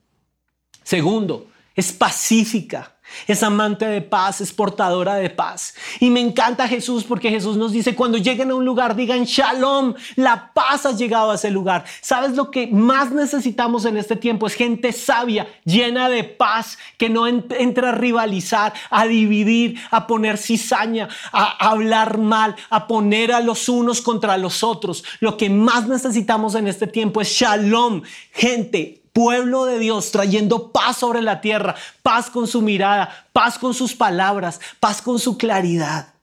Segundo, 0.83 1.47
es 1.75 1.91
pacífica. 1.91 2.95
Es 3.27 3.43
amante 3.43 3.85
de 3.85 4.01
paz, 4.01 4.41
es 4.41 4.53
portadora 4.53 5.15
de 5.15 5.29
paz. 5.29 5.73
Y 5.99 6.09
me 6.09 6.19
encanta 6.19 6.67
Jesús 6.67 7.03
porque 7.03 7.29
Jesús 7.29 7.57
nos 7.57 7.71
dice, 7.71 7.95
cuando 7.95 8.17
lleguen 8.17 8.51
a 8.51 8.55
un 8.55 8.65
lugar, 8.65 8.95
digan 8.95 9.23
shalom, 9.23 9.93
la 10.15 10.51
paz 10.53 10.85
ha 10.85 10.91
llegado 10.91 11.31
a 11.31 11.35
ese 11.35 11.51
lugar. 11.51 11.85
¿Sabes 12.01 12.35
lo 12.35 12.51
que 12.51 12.67
más 12.67 13.11
necesitamos 13.11 13.85
en 13.85 13.97
este 13.97 14.15
tiempo? 14.15 14.47
Es 14.47 14.53
gente 14.53 14.91
sabia, 14.91 15.47
llena 15.65 16.09
de 16.09 16.23
paz, 16.23 16.77
que 16.97 17.09
no 17.09 17.27
entra 17.27 17.89
a 17.89 17.93
rivalizar, 17.93 18.73
a 18.89 19.05
dividir, 19.05 19.79
a 19.91 20.07
poner 20.07 20.37
cizaña, 20.37 21.09
a 21.31 21.69
hablar 21.69 22.17
mal, 22.17 22.55
a 22.69 22.87
poner 22.87 23.31
a 23.31 23.41
los 23.41 23.69
unos 23.69 24.01
contra 24.01 24.37
los 24.37 24.63
otros. 24.63 25.03
Lo 25.19 25.37
que 25.37 25.49
más 25.49 25.87
necesitamos 25.87 26.55
en 26.55 26.67
este 26.67 26.87
tiempo 26.87 27.21
es 27.21 27.29
shalom, 27.29 28.01
gente 28.31 28.98
pueblo 29.19 29.65
de 29.65 29.79
Dios 29.79 30.11
trayendo 30.11 30.71
paz 30.71 30.95
sobre 30.95 31.21
la 31.21 31.41
tierra, 31.41 31.75
paz 32.01 32.29
con 32.29 32.47
su 32.47 32.61
mirada, 32.61 33.27
paz 33.33 33.59
con 33.59 33.73
sus 33.73 33.93
palabras, 33.93 34.61
paz 34.79 35.01
con 35.01 35.19
su 35.19 35.37
claridad. 35.37 36.13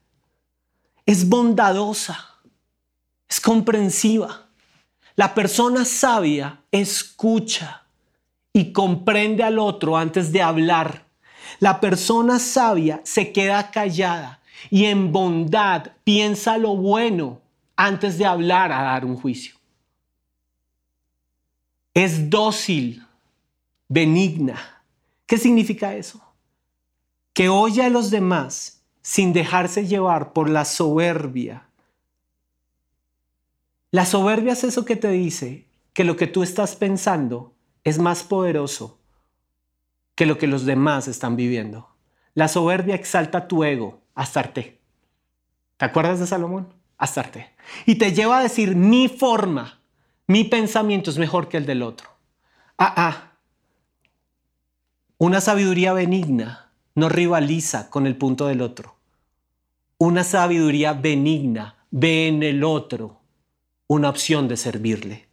Es 1.05 1.29
bondadosa, 1.29 2.17
es 3.29 3.39
comprensiva. 3.39 4.47
La 5.15 5.35
persona 5.35 5.85
sabia 5.85 6.59
escucha 6.71 7.83
y 8.51 8.73
comprende 8.73 9.43
al 9.43 9.59
otro 9.59 9.95
antes 9.95 10.31
de 10.31 10.41
hablar. 10.41 11.05
La 11.59 11.79
persona 11.79 12.39
sabia 12.39 13.01
se 13.03 13.31
queda 13.31 13.69
callada 13.69 14.39
y 14.71 14.85
en 14.85 15.11
bondad 15.11 15.91
piensa 16.03 16.57
lo 16.57 16.75
bueno 16.75 17.41
antes 17.75 18.17
de 18.17 18.25
hablar 18.25 18.71
a 18.71 18.81
dar 18.81 19.05
un 19.05 19.15
juicio. 19.15 19.56
Es 21.97 22.29
dócil, 22.29 23.07
benigna. 23.87 24.83
¿Qué 25.25 25.39
significa 25.39 25.95
eso? 25.95 26.21
Que 27.33 27.49
oye 27.49 27.81
a 27.81 27.89
los 27.89 28.11
demás 28.11 28.83
sin 29.01 29.33
dejarse 29.33 29.87
llevar 29.87 30.31
por 30.31 30.47
la 30.47 30.63
soberbia. 30.63 31.69
La 33.89 34.05
soberbia 34.05 34.53
es 34.53 34.63
eso 34.63 34.85
que 34.85 34.95
te 34.95 35.09
dice 35.09 35.65
que 35.93 36.03
lo 36.03 36.17
que 36.17 36.27
tú 36.27 36.43
estás 36.43 36.75
pensando 36.75 37.55
es 37.83 37.97
más 37.97 38.21
poderoso 38.21 38.99
que 40.13 40.27
lo 40.27 40.37
que 40.37 40.45
los 40.45 40.65
demás 40.67 41.07
están 41.07 41.35
viviendo. 41.35 41.89
La 42.35 42.47
soberbia 42.47 42.93
exalta 42.93 43.47
tu 43.47 43.63
ego, 43.63 44.01
Astarte. 44.13 44.79
¿Te 45.77 45.85
acuerdas 45.85 46.19
de 46.19 46.27
Salomón? 46.27 46.71
Astarte. 46.99 47.55
Y 47.87 47.95
te 47.95 48.13
lleva 48.13 48.37
a 48.37 48.43
decir 48.43 48.75
mi 48.75 49.07
forma, 49.07 49.81
mi 50.27 50.43
pensamiento 50.43 51.09
es 51.09 51.17
mejor 51.17 51.47
que 51.47 51.57
el 51.57 51.65
del 51.65 51.81
otro. 51.81 52.09
Ah, 52.77 52.93
ah. 52.97 53.31
Una 55.17 55.41
sabiduría 55.41 55.93
benigna 55.93 56.69
no 56.95 57.09
rivaliza 57.09 57.89
con 57.89 58.05
el 58.05 58.17
punto 58.17 58.47
del 58.47 58.61
otro. 58.61 58.95
Una 59.97 60.23
sabiduría 60.23 60.93
benigna 60.93 61.75
ve 61.89 62.27
en 62.27 62.43
el 62.43 62.63
otro 62.63 63.21
una 63.87 64.09
opción 64.09 64.47
de 64.47 64.57
servirle. 64.57 65.27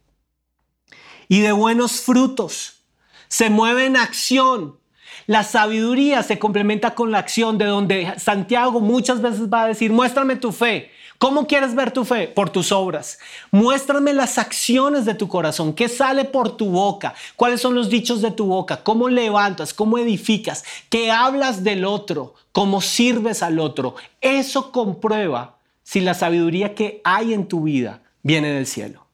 Y 1.27 1.41
de 1.41 1.51
buenos 1.51 2.01
frutos. 2.01 2.83
Se 3.27 3.49
mueve 3.49 3.85
en 3.85 3.97
acción. 3.97 4.79
La 5.27 5.43
sabiduría 5.43 6.23
se 6.23 6.39
complementa 6.39 6.95
con 6.95 7.11
la 7.11 7.19
acción 7.19 7.57
de 7.57 7.65
donde 7.65 8.13
Santiago 8.17 8.79
muchas 8.79 9.21
veces 9.21 9.49
va 9.51 9.63
a 9.63 9.67
decir, 9.67 9.91
muéstrame 9.91 10.35
tu 10.35 10.51
fe. 10.51 10.91
¿Cómo 11.17 11.47
quieres 11.47 11.75
ver 11.75 11.91
tu 11.91 12.03
fe? 12.03 12.27
Por 12.27 12.49
tus 12.49 12.71
obras. 12.71 13.19
Muéstrame 13.51 14.13
las 14.13 14.37
acciones 14.37 15.05
de 15.05 15.15
tu 15.15 15.27
corazón. 15.27 15.73
¿Qué 15.73 15.87
sale 15.87 16.25
por 16.25 16.57
tu 16.57 16.67
boca? 16.67 17.13
¿Cuáles 17.35 17.61
son 17.61 17.73
los 17.73 17.89
dichos 17.89 18.21
de 18.21 18.31
tu 18.31 18.45
boca? 18.47 18.83
¿Cómo 18.83 19.07
levantas? 19.07 19.73
¿Cómo 19.73 19.97
edificas? 19.97 20.65
¿Qué 20.89 21.11
hablas 21.11 21.63
del 21.63 21.85
otro? 21.85 22.33
¿Cómo 22.51 22.81
sirves 22.81 23.43
al 23.43 23.59
otro? 23.59 23.95
Eso 24.19 24.71
comprueba 24.71 25.57
si 25.83 26.01
la 26.01 26.13
sabiduría 26.13 26.75
que 26.75 27.01
hay 27.03 27.33
en 27.33 27.47
tu 27.47 27.63
vida 27.63 28.01
viene 28.21 28.49
del 28.49 28.67
cielo. 28.67 29.07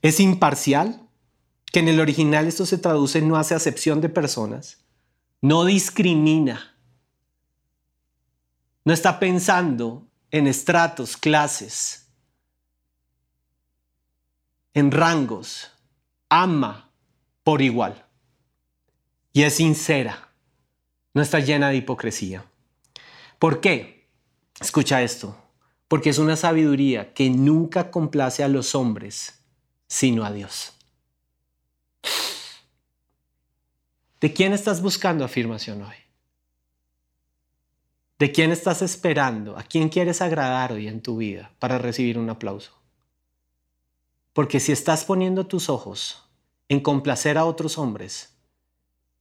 ¿Es 0.00 0.20
imparcial? 0.20 1.00
Que 1.70 1.80
en 1.80 1.88
el 1.88 2.00
original 2.00 2.46
esto 2.46 2.64
se 2.64 2.78
traduce 2.78 3.20
no 3.20 3.36
hace 3.36 3.54
acepción 3.54 4.00
de 4.00 4.08
personas. 4.08 4.78
No 5.42 5.64
discrimina. 5.64 6.74
No 8.84 8.92
está 8.92 9.18
pensando 9.18 10.06
en 10.34 10.48
estratos, 10.48 11.16
clases, 11.16 12.08
en 14.72 14.90
rangos, 14.90 15.70
ama 16.28 16.90
por 17.44 17.62
igual. 17.62 18.04
Y 19.32 19.44
es 19.44 19.54
sincera, 19.54 20.32
no 21.12 21.22
está 21.22 21.38
llena 21.38 21.68
de 21.68 21.76
hipocresía. 21.76 22.44
¿Por 23.38 23.60
qué? 23.60 24.08
Escucha 24.60 25.02
esto, 25.02 25.40
porque 25.86 26.10
es 26.10 26.18
una 26.18 26.34
sabiduría 26.34 27.14
que 27.14 27.30
nunca 27.30 27.92
complace 27.92 28.42
a 28.42 28.48
los 28.48 28.74
hombres, 28.74 29.38
sino 29.86 30.24
a 30.24 30.32
Dios. 30.32 30.72
¿De 34.20 34.32
quién 34.32 34.52
estás 34.52 34.82
buscando 34.82 35.24
afirmación 35.24 35.82
hoy? 35.82 36.03
¿De 38.16 38.30
quién 38.30 38.52
estás 38.52 38.80
esperando? 38.80 39.58
¿A 39.58 39.64
quién 39.64 39.88
quieres 39.88 40.22
agradar 40.22 40.70
hoy 40.70 40.86
en 40.86 41.02
tu 41.02 41.16
vida 41.16 41.50
para 41.58 41.78
recibir 41.78 42.16
un 42.16 42.30
aplauso? 42.30 42.72
Porque 44.32 44.60
si 44.60 44.70
estás 44.70 45.04
poniendo 45.04 45.46
tus 45.46 45.68
ojos 45.68 46.22
en 46.68 46.78
complacer 46.80 47.38
a 47.38 47.44
otros 47.44 47.76
hombres, 47.76 48.36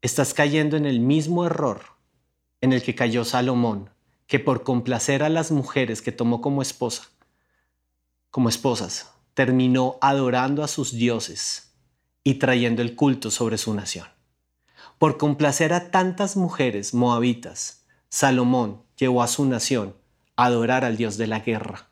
estás 0.04 0.36
cayendo 0.36 0.78
en 0.78 0.86
el 0.86 1.00
mismo 1.00 1.44
error 1.44 1.82
en 2.62 2.72
el 2.72 2.84
que 2.84 2.94
cayó 2.94 3.26
Salomón, 3.26 3.90
que 4.28 4.40
por 4.40 4.64
complacer 4.64 5.24
a 5.24 5.30
las 5.30 5.50
mujeres 5.50 6.04
que 6.04 6.12
tomó 6.12 6.40
como 6.40 6.62
esposa, 6.62 7.10
como 8.30 8.48
esposas, 8.48 9.12
terminó 9.34 9.98
adorando 10.02 10.64
a 10.64 10.68
sus 10.68 10.92
dioses 10.92 11.74
y 12.24 12.36
trayendo 12.36 12.84
el 12.84 12.96
culto 12.96 13.32
sobre 13.32 13.58
su 13.58 13.74
nación. 13.74 14.08
Por 15.00 15.18
complacer 15.18 15.74
a 15.74 15.90
tantas 15.90 16.38
mujeres 16.38 16.94
moabitas, 16.94 17.86
Salomón 18.10 18.83
llevó 18.98 19.24
a 19.24 19.28
su 19.28 19.46
nación 19.46 19.96
a 20.36 20.46
adorar 20.46 20.86
al 20.86 20.98
dios 20.98 21.18
de 21.18 21.28
la 21.28 21.40
guerra, 21.40 21.90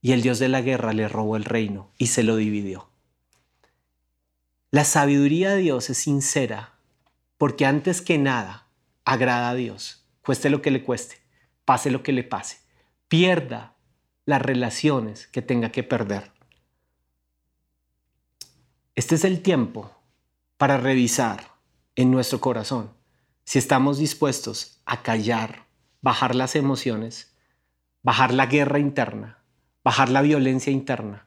y 0.00 0.12
el 0.12 0.22
dios 0.22 0.38
de 0.38 0.48
la 0.48 0.60
guerra 0.60 0.92
le 0.92 1.08
robó 1.08 1.36
el 1.36 1.44
reino 1.44 1.90
y 1.98 2.08
se 2.08 2.22
lo 2.22 2.36
dividió. 2.36 2.90
La 4.70 4.84
sabiduría 4.84 5.50
de 5.50 5.58
Dios 5.58 5.88
es 5.88 5.98
sincera 5.98 6.74
porque 7.38 7.66
antes 7.66 8.02
que 8.02 8.18
nada 8.18 8.68
agrada 9.04 9.50
a 9.50 9.54
Dios, 9.54 10.06
cueste 10.22 10.50
lo 10.50 10.62
que 10.62 10.70
le 10.70 10.82
cueste, 10.82 11.16
pase 11.64 11.90
lo 11.90 12.02
que 12.02 12.12
le 12.12 12.24
pase, 12.24 12.58
pierda 13.08 13.76
las 14.24 14.42
relaciones 14.42 15.26
que 15.26 15.42
tenga 15.42 15.70
que 15.70 15.82
perder. 15.82 16.32
Este 18.94 19.16
es 19.16 19.24
el 19.24 19.42
tiempo 19.42 19.90
para 20.56 20.76
revisar 20.76 21.52
en 21.96 22.10
nuestro 22.10 22.40
corazón 22.40 22.92
si 23.44 23.58
estamos 23.58 23.98
dispuestos 23.98 24.80
a 24.86 25.02
callar, 25.02 25.63
bajar 26.04 26.34
las 26.34 26.54
emociones, 26.54 27.34
bajar 28.02 28.34
la 28.34 28.44
guerra 28.44 28.78
interna, 28.78 29.38
bajar 29.82 30.10
la 30.10 30.20
violencia 30.20 30.70
interna 30.70 31.26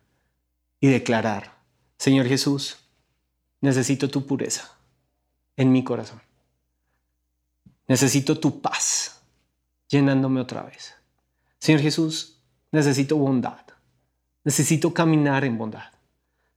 y 0.80 0.88
declarar, 0.88 1.58
Señor 1.98 2.28
Jesús, 2.28 2.78
necesito 3.60 4.08
tu 4.08 4.28
pureza 4.28 4.78
en 5.56 5.72
mi 5.72 5.84
corazón. 5.84 6.22
Necesito 7.88 8.40
tu 8.40 8.62
paz 8.62 9.20
llenándome 9.88 10.42
otra 10.42 10.62
vez. 10.62 10.94
Señor 11.58 11.82
Jesús, 11.82 12.40
necesito 12.72 13.18
bondad. 13.18 13.66
Necesito 14.44 14.94
caminar 14.94 15.44
en 15.44 15.58
bondad. 15.58 15.92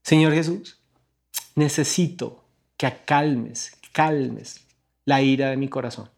Señor 0.02 0.34
Jesús, 0.34 0.78
necesito 1.54 2.44
que 2.76 2.86
acalmes, 2.86 3.78
calmes 3.92 4.60
la 5.06 5.22
ira 5.22 5.48
de 5.48 5.56
mi 5.56 5.68
corazón 5.68 6.10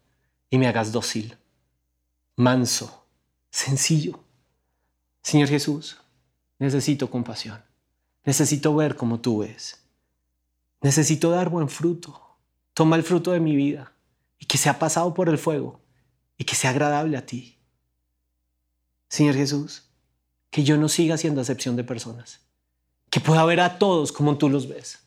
y 0.49 0.57
me 0.57 0.67
hagas 0.67 0.91
dócil, 0.91 1.37
manso, 2.35 3.05
sencillo. 3.49 4.19
Señor 5.21 5.49
Jesús, 5.49 5.97
necesito 6.59 7.09
compasión. 7.09 7.61
Necesito 8.25 8.75
ver 8.75 8.95
como 8.95 9.19
tú 9.19 9.39
ves. 9.39 9.81
Necesito 10.81 11.29
dar 11.29 11.49
buen 11.49 11.69
fruto. 11.69 12.37
Toma 12.73 12.95
el 12.95 13.03
fruto 13.03 13.31
de 13.31 13.39
mi 13.39 13.55
vida 13.55 13.93
y 14.39 14.45
que 14.45 14.57
sea 14.57 14.79
pasado 14.79 15.13
por 15.13 15.29
el 15.29 15.37
fuego 15.37 15.79
y 16.37 16.43
que 16.43 16.55
sea 16.55 16.71
agradable 16.71 17.17
a 17.17 17.25
ti. 17.25 17.57
Señor 19.07 19.35
Jesús, 19.35 19.83
que 20.49 20.63
yo 20.63 20.77
no 20.77 20.89
siga 20.89 21.17
siendo 21.17 21.41
acepción 21.41 21.75
de 21.75 21.83
personas, 21.83 22.41
que 23.09 23.19
pueda 23.19 23.45
ver 23.45 23.59
a 23.59 23.77
todos 23.77 24.11
como 24.11 24.37
tú 24.37 24.49
los 24.49 24.67
ves, 24.67 24.99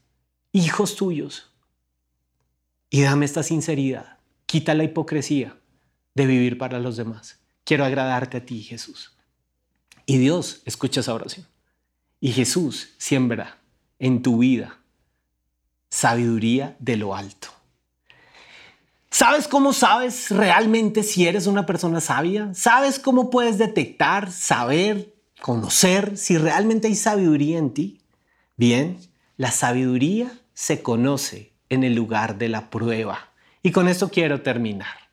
hijos 0.53 0.95
tuyos. 0.95 1.51
Y 2.89 3.03
dame 3.03 3.25
esta 3.25 3.43
sinceridad, 3.43 4.19
quita 4.47 4.75
la 4.75 4.85
hipocresía 4.85 5.57
de 6.17 6.27
vivir 6.27 6.57
para 6.57 6.81
los 6.81 6.97
demás. 6.97 7.39
Quiero 7.63 7.85
agradarte 7.85 8.39
a 8.39 8.45
ti, 8.45 8.63
Jesús. 8.63 9.13
Y 10.07 10.17
Dios 10.17 10.63
escucha 10.65 11.01
esa 11.01 11.15
oración. 11.15 11.47
Y 12.21 12.33
Jesús 12.33 12.95
siembra 12.97 13.59
en 13.99 14.23
tu 14.23 14.39
vida 14.39 14.79
sabiduría 15.91 16.75
de 16.79 16.97
lo 16.97 17.15
alto. 17.15 17.49
¿Sabes 19.11 19.47
cómo 19.47 19.75
sabes 19.75 20.31
realmente 20.31 21.03
si 21.03 21.27
eres 21.27 21.47
una 21.47 21.67
persona 21.67 22.01
sabia? 22.01 22.53
¿Sabes 22.55 22.99
cómo 22.99 23.29
puedes 23.29 23.59
detectar, 23.59 24.33
saber, 24.33 25.15
conocer 25.43 26.17
si 26.17 26.39
realmente 26.39 26.89
hay 26.89 26.95
sabiduría 26.95 27.59
en 27.59 27.75
ti? 27.75 28.01
Bien, 28.57 28.99
la 29.37 29.51
sabiduría 29.51 30.33
se 30.55 30.83
conoce 30.83 31.53
en 31.69 31.85
el 31.85 31.95
lugar 31.95 32.39
de 32.39 32.49
la 32.49 32.71
prueba. 32.71 33.33
Y 33.63 33.71
con 33.71 33.89
esto 33.89 34.09
quiero 34.09 34.41
terminar. 34.41 35.06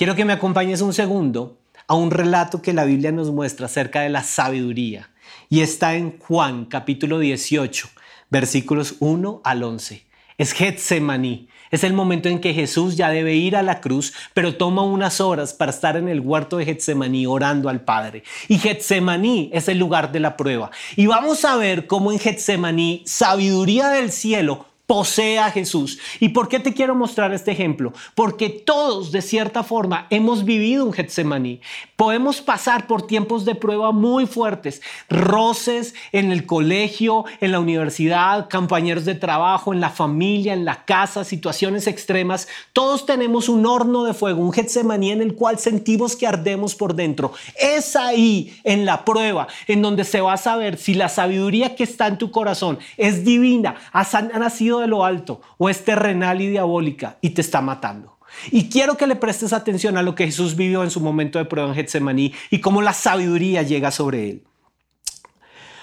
Quiero 0.00 0.16
que 0.16 0.24
me 0.24 0.32
acompañes 0.32 0.80
un 0.80 0.94
segundo 0.94 1.58
a 1.86 1.94
un 1.94 2.10
relato 2.10 2.62
que 2.62 2.72
la 2.72 2.86
Biblia 2.86 3.12
nos 3.12 3.30
muestra 3.30 3.66
acerca 3.66 4.00
de 4.00 4.08
la 4.08 4.22
sabiduría. 4.22 5.10
Y 5.50 5.60
está 5.60 5.94
en 5.94 6.18
Juan 6.18 6.64
capítulo 6.64 7.18
18, 7.18 7.86
versículos 8.30 8.94
1 9.00 9.42
al 9.44 9.62
11. 9.62 10.06
Es 10.38 10.52
Getsemaní, 10.52 11.50
es 11.70 11.84
el 11.84 11.92
momento 11.92 12.30
en 12.30 12.40
que 12.40 12.54
Jesús 12.54 12.96
ya 12.96 13.10
debe 13.10 13.34
ir 13.34 13.56
a 13.56 13.62
la 13.62 13.82
cruz, 13.82 14.14
pero 14.32 14.56
toma 14.56 14.80
unas 14.84 15.20
horas 15.20 15.52
para 15.52 15.70
estar 15.70 15.98
en 15.98 16.08
el 16.08 16.20
huerto 16.20 16.56
de 16.56 16.64
Getsemaní 16.64 17.26
orando 17.26 17.68
al 17.68 17.82
Padre. 17.82 18.22
Y 18.48 18.56
Getsemaní 18.56 19.50
es 19.52 19.68
el 19.68 19.76
lugar 19.76 20.12
de 20.12 20.20
la 20.20 20.34
prueba. 20.34 20.70
Y 20.96 21.08
vamos 21.08 21.44
a 21.44 21.58
ver 21.58 21.86
cómo 21.86 22.10
en 22.10 22.18
Getsemaní, 22.18 23.02
sabiduría 23.04 23.90
del 23.90 24.12
cielo, 24.12 24.64
posee 24.90 25.38
a 25.38 25.52
Jesús. 25.52 26.00
¿Y 26.18 26.30
por 26.30 26.48
qué 26.48 26.58
te 26.58 26.74
quiero 26.74 26.96
mostrar 26.96 27.32
este 27.32 27.52
ejemplo? 27.52 27.92
Porque 28.16 28.48
todos, 28.48 29.12
de 29.12 29.22
cierta 29.22 29.62
forma, 29.62 30.08
hemos 30.10 30.44
vivido 30.44 30.84
un 30.84 30.92
Getsemaní. 30.92 31.60
Podemos 32.00 32.40
pasar 32.40 32.86
por 32.86 33.06
tiempos 33.06 33.44
de 33.44 33.54
prueba 33.54 33.92
muy 33.92 34.24
fuertes, 34.24 34.80
roces 35.10 35.94
en 36.12 36.32
el 36.32 36.46
colegio, 36.46 37.26
en 37.42 37.52
la 37.52 37.60
universidad, 37.60 38.48
compañeros 38.48 39.04
de 39.04 39.14
trabajo, 39.14 39.74
en 39.74 39.82
la 39.82 39.90
familia, 39.90 40.54
en 40.54 40.64
la 40.64 40.86
casa, 40.86 41.24
situaciones 41.24 41.86
extremas. 41.86 42.48
Todos 42.72 43.04
tenemos 43.04 43.50
un 43.50 43.66
horno 43.66 44.04
de 44.04 44.14
fuego, 44.14 44.40
un 44.40 44.50
Getsemaní 44.50 45.10
en 45.10 45.20
el 45.20 45.34
cual 45.34 45.58
sentimos 45.58 46.16
que 46.16 46.26
ardemos 46.26 46.74
por 46.74 46.94
dentro. 46.94 47.34
Es 47.60 47.94
ahí, 47.96 48.58
en 48.64 48.86
la 48.86 49.04
prueba, 49.04 49.48
en 49.66 49.82
donde 49.82 50.04
se 50.04 50.22
va 50.22 50.32
a 50.32 50.38
saber 50.38 50.78
si 50.78 50.94
la 50.94 51.10
sabiduría 51.10 51.76
que 51.76 51.84
está 51.84 52.06
en 52.06 52.16
tu 52.16 52.30
corazón 52.30 52.78
es 52.96 53.26
divina, 53.26 53.74
ha 53.92 54.06
nacido 54.38 54.78
de 54.78 54.86
lo 54.86 55.04
alto 55.04 55.42
o 55.58 55.68
es 55.68 55.84
terrenal 55.84 56.40
y 56.40 56.48
diabólica 56.48 57.18
y 57.20 57.28
te 57.28 57.42
está 57.42 57.60
matando. 57.60 58.19
Y 58.50 58.68
quiero 58.68 58.96
que 58.96 59.06
le 59.06 59.16
prestes 59.16 59.52
atención 59.52 59.96
a 59.96 60.02
lo 60.02 60.14
que 60.14 60.26
Jesús 60.26 60.56
vivió 60.56 60.82
en 60.82 60.90
su 60.90 61.00
momento 61.00 61.38
de 61.38 61.44
prueba 61.44 61.68
en 61.68 61.74
Getsemaní 61.74 62.32
y 62.50 62.60
cómo 62.60 62.82
la 62.82 62.92
sabiduría 62.92 63.62
llega 63.62 63.90
sobre 63.90 64.30
él. 64.30 64.44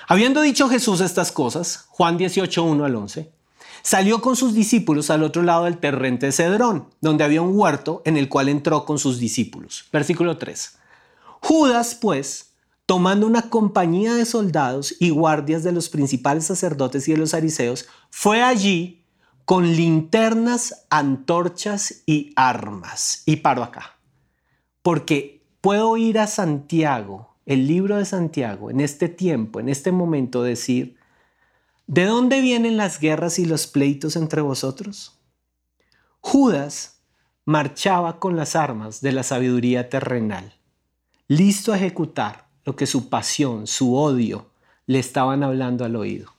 Habiendo 0.08 0.42
dicho 0.42 0.70
Jesús 0.70 1.02
estas 1.02 1.32
cosas, 1.32 1.86
Juan 1.90 2.18
18, 2.18 2.64
1 2.64 2.86
al 2.86 2.96
11, 2.96 3.30
salió 3.82 4.22
con 4.22 4.36
sus 4.36 4.54
discípulos 4.54 5.10
al 5.10 5.24
otro 5.24 5.44
lado 5.44 5.66
del 5.66 5.80
terrente 5.80 6.28
de 6.28 6.32
Cedrón, 6.32 6.88
donde 7.02 7.24
había 7.24 7.42
un 7.42 7.58
huerto 7.58 8.02
en 8.06 8.18
el 8.18 8.30
cual 8.30 8.50
entró 8.50 8.86
con 8.86 9.00
sus 9.00 9.20
discípulos. 9.20 9.86
Versículo 9.92 10.38
3. 10.38 10.78
Judas, 11.42 11.96
pues, 11.96 12.54
tomando 12.86 13.28
una 13.28 13.50
compañía 13.50 14.14
de 14.14 14.26
soldados 14.26 14.96
y 15.00 15.10
guardias 15.10 15.64
de 15.64 15.74
los 15.74 15.90
principales 15.90 16.46
sacerdotes 16.46 17.08
y 17.08 17.12
de 17.12 17.18
los 17.18 17.34
ariseos, 17.34 17.88
fue 18.10 18.42
allí 18.42 18.97
con 19.48 19.78
linternas, 19.78 20.86
antorchas 20.90 22.04
y 22.06 22.34
armas. 22.36 23.24
Y 23.26 23.38
paro 23.38 23.64
acá, 23.64 23.98
porque 24.82 25.42
puedo 25.62 25.96
ir 25.96 26.20
a 26.20 26.28
Santiago, 26.28 27.38
el 27.46 27.66
libro 27.66 27.96
de 27.96 28.04
Santiago, 28.04 28.70
en 28.70 28.82
este 28.82 29.08
tiempo, 29.08 29.62
en 29.62 29.70
este 29.70 29.94
momento, 29.94 30.44
decir, 30.44 30.98
¿de 31.86 32.04
dónde 32.04 32.42
vienen 32.42 32.76
las 32.76 33.00
guerras 33.00 33.40
y 33.40 33.46
los 33.46 33.68
pleitos 33.68 34.18
entre 34.18 34.42
vosotros? 34.42 35.18
Judas 36.20 37.00
marchaba 37.46 38.20
con 38.20 38.36
las 38.36 38.54
armas 38.58 39.00
de 39.00 39.14
la 39.14 39.24
sabiduría 39.24 39.88
terrenal, 39.88 40.56
listo 41.30 41.72
a 41.72 41.78
ejecutar 41.78 42.50
lo 42.66 42.76
que 42.76 42.86
su 42.86 43.08
pasión, 43.08 43.66
su 43.66 43.96
odio 43.96 44.50
le 44.88 45.00
estaban 45.00 45.42
hablando 45.42 45.86
al 45.86 45.96
oído. 45.96 46.37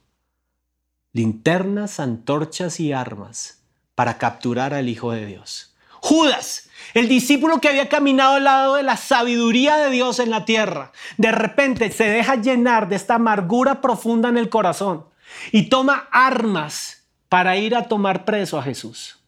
Linternas, 1.19 1.99
antorchas 1.99 2.79
y 2.79 2.93
armas 2.93 3.61
para 3.97 4.19
capturar 4.19 4.73
al 4.73 4.89
Hijo 4.89 5.11
de 5.11 5.27
Dios. 5.27 5.75
Judas, 6.01 6.71
el 6.95 7.09
discípulo 7.09 7.61
que 7.61 7.69
había 7.69 7.89
caminado 7.89 8.35
al 8.35 8.45
lado 8.45 8.77
de 8.77 8.85
la 8.85 8.97
sabiduría 8.97 9.79
de 9.79 9.91
Dios 9.91 10.21
en 10.21 10.31
la 10.31 10.45
tierra, 10.45 10.93
de 11.17 11.33
repente 11.33 11.91
se 11.91 12.05
deja 12.05 12.37
llenar 12.37 12.89
de 12.89 12.95
esta 12.95 13.17
amargura 13.17 13.81
profunda 13.81 14.29
en 14.29 14.39
el 14.39 14.49
corazón 14.49 15.07
y 15.51 15.69
toma 15.69 16.09
armas 16.13 17.03
para 17.29 17.57
ir 17.57 17.75
a 17.75 17.89
tomar 17.89 18.25
preso 18.25 18.57
a 18.57 18.63
Jesús. 18.63 19.19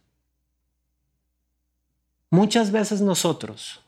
Muchas 2.31 2.71
veces 2.71 3.01
nosotros, 3.01 3.83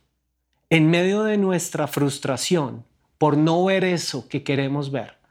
en 0.70 0.90
medio 0.90 1.22
de 1.22 1.36
nuestra 1.36 1.86
frustración, 1.86 2.84
por 3.16 3.36
no 3.36 3.64
ver 3.64 3.84
eso 3.84 4.26
que 4.26 4.42
queremos 4.42 4.90
ver, 4.90 5.21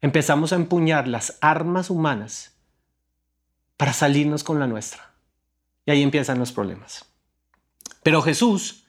empezamos 0.00 0.52
a 0.52 0.56
empuñar 0.56 1.08
las 1.08 1.38
armas 1.40 1.90
humanas 1.90 2.52
para 3.76 3.92
salirnos 3.92 4.44
con 4.44 4.58
la 4.58 4.66
nuestra. 4.66 5.14
Y 5.86 5.90
ahí 5.90 6.02
empiezan 6.02 6.38
los 6.38 6.52
problemas. 6.52 7.06
Pero 8.02 8.22
Jesús, 8.22 8.84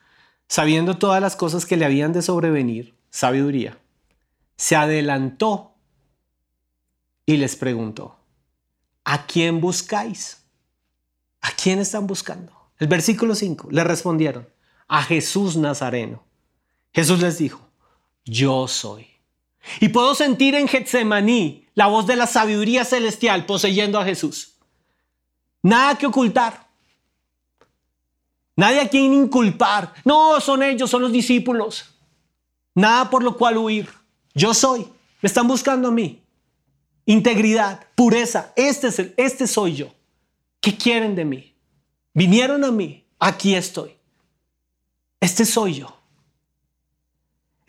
sabiendo 0.47 0.97
todas 0.97 1.21
las 1.21 1.35
cosas 1.35 1.65
que 1.65 1.77
le 1.77 1.85
habían 1.85 2.13
de 2.13 2.21
sobrevenir, 2.21 2.95
sabiduría, 3.09 3.77
se 4.55 4.75
adelantó 4.75 5.75
y 7.25 7.37
les 7.37 7.55
preguntó, 7.55 8.19
¿a 9.03 9.25
quién 9.25 9.61
buscáis? 9.61 10.43
¿A 11.41 11.51
quién 11.51 11.79
están 11.79 12.07
buscando? 12.07 12.71
El 12.77 12.87
versículo 12.87 13.35
5, 13.35 13.69
le 13.71 13.83
respondieron, 13.83 14.49
a 14.87 15.03
Jesús 15.03 15.55
Nazareno. 15.55 16.23
Jesús 16.93 17.21
les 17.21 17.37
dijo, 17.37 17.69
yo 18.25 18.67
soy. 18.67 19.07
Y 19.79 19.89
puedo 19.89 20.15
sentir 20.15 20.55
en 20.55 20.67
Getsemaní 20.67 21.67
la 21.75 21.87
voz 21.87 22.07
de 22.07 22.15
la 22.15 22.27
sabiduría 22.27 22.85
celestial 22.85 23.45
poseyendo 23.45 23.99
a 23.99 24.05
Jesús. 24.05 24.55
Nada 25.61 25.97
que 25.97 26.07
ocultar. 26.07 26.67
Nadie 28.55 28.81
a 28.81 28.89
quien 28.89 29.13
inculpar. 29.13 29.93
No, 30.03 30.39
son 30.41 30.63
ellos, 30.63 30.89
son 30.89 31.01
los 31.01 31.11
discípulos. 31.11 31.85
Nada 32.75 33.09
por 33.09 33.23
lo 33.23 33.37
cual 33.37 33.57
huir. 33.57 33.89
Yo 34.33 34.53
soy. 34.53 34.81
Me 35.21 35.27
están 35.27 35.47
buscando 35.47 35.89
a 35.89 35.91
mí. 35.91 36.21
Integridad, 37.05 37.87
pureza. 37.95 38.53
Este, 38.55 38.87
es 38.87 38.99
el, 38.99 39.13
este 39.17 39.47
soy 39.47 39.75
yo. 39.75 39.93
¿Qué 40.59 40.75
quieren 40.77 41.15
de 41.15 41.25
mí? 41.25 41.55
Vinieron 42.13 42.63
a 42.63 42.71
mí. 42.71 43.05
Aquí 43.19 43.55
estoy. 43.55 43.95
Este 45.19 45.45
soy 45.45 45.75
yo. 45.75 45.98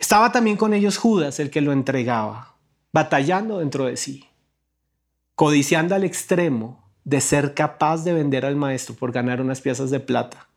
Estaba 0.01 0.31
también 0.31 0.57
con 0.57 0.73
ellos 0.73 0.97
Judas, 0.97 1.39
el 1.39 1.51
que 1.51 1.61
lo 1.61 1.71
entregaba, 1.71 2.55
batallando 2.91 3.59
dentro 3.59 3.85
de 3.85 3.97
sí, 3.97 4.27
codiciando 5.35 5.93
al 5.93 6.03
extremo 6.03 6.91
de 7.03 7.21
ser 7.21 7.53
capaz 7.53 8.03
de 8.03 8.11
vender 8.11 8.47
al 8.47 8.55
maestro 8.55 8.95
por 8.95 9.11
ganar 9.11 9.41
unas 9.41 9.61
piezas 9.61 9.91
de 9.91 9.99
plata 9.99 10.49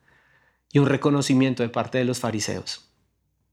y 0.73 0.79
un 0.79 0.87
reconocimiento 0.87 1.63
de 1.63 1.69
parte 1.69 1.99
de 1.99 2.05
los 2.05 2.21
fariseos. 2.21 2.91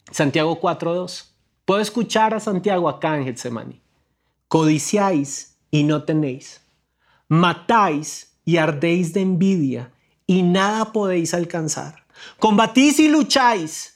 Santiago 0.09 0.61
4.2. 0.61 1.25
Puedo 1.65 1.81
escuchar 1.81 2.33
a 2.33 2.39
Santiago 2.39 2.87
acá 2.87 3.17
en 3.17 3.25
Getsemani. 3.25 3.81
Codiciáis 4.47 5.57
y 5.71 5.83
no 5.83 6.03
tenéis. 6.03 6.61
Matáis 7.27 8.37
y 8.45 8.57
ardéis 8.57 9.11
de 9.11 9.21
envidia 9.21 9.91
y 10.25 10.41
nada 10.43 10.93
podéis 10.93 11.33
alcanzar. 11.33 12.05
Combatís 12.39 12.97
y 13.01 13.09
lucháis 13.09 13.90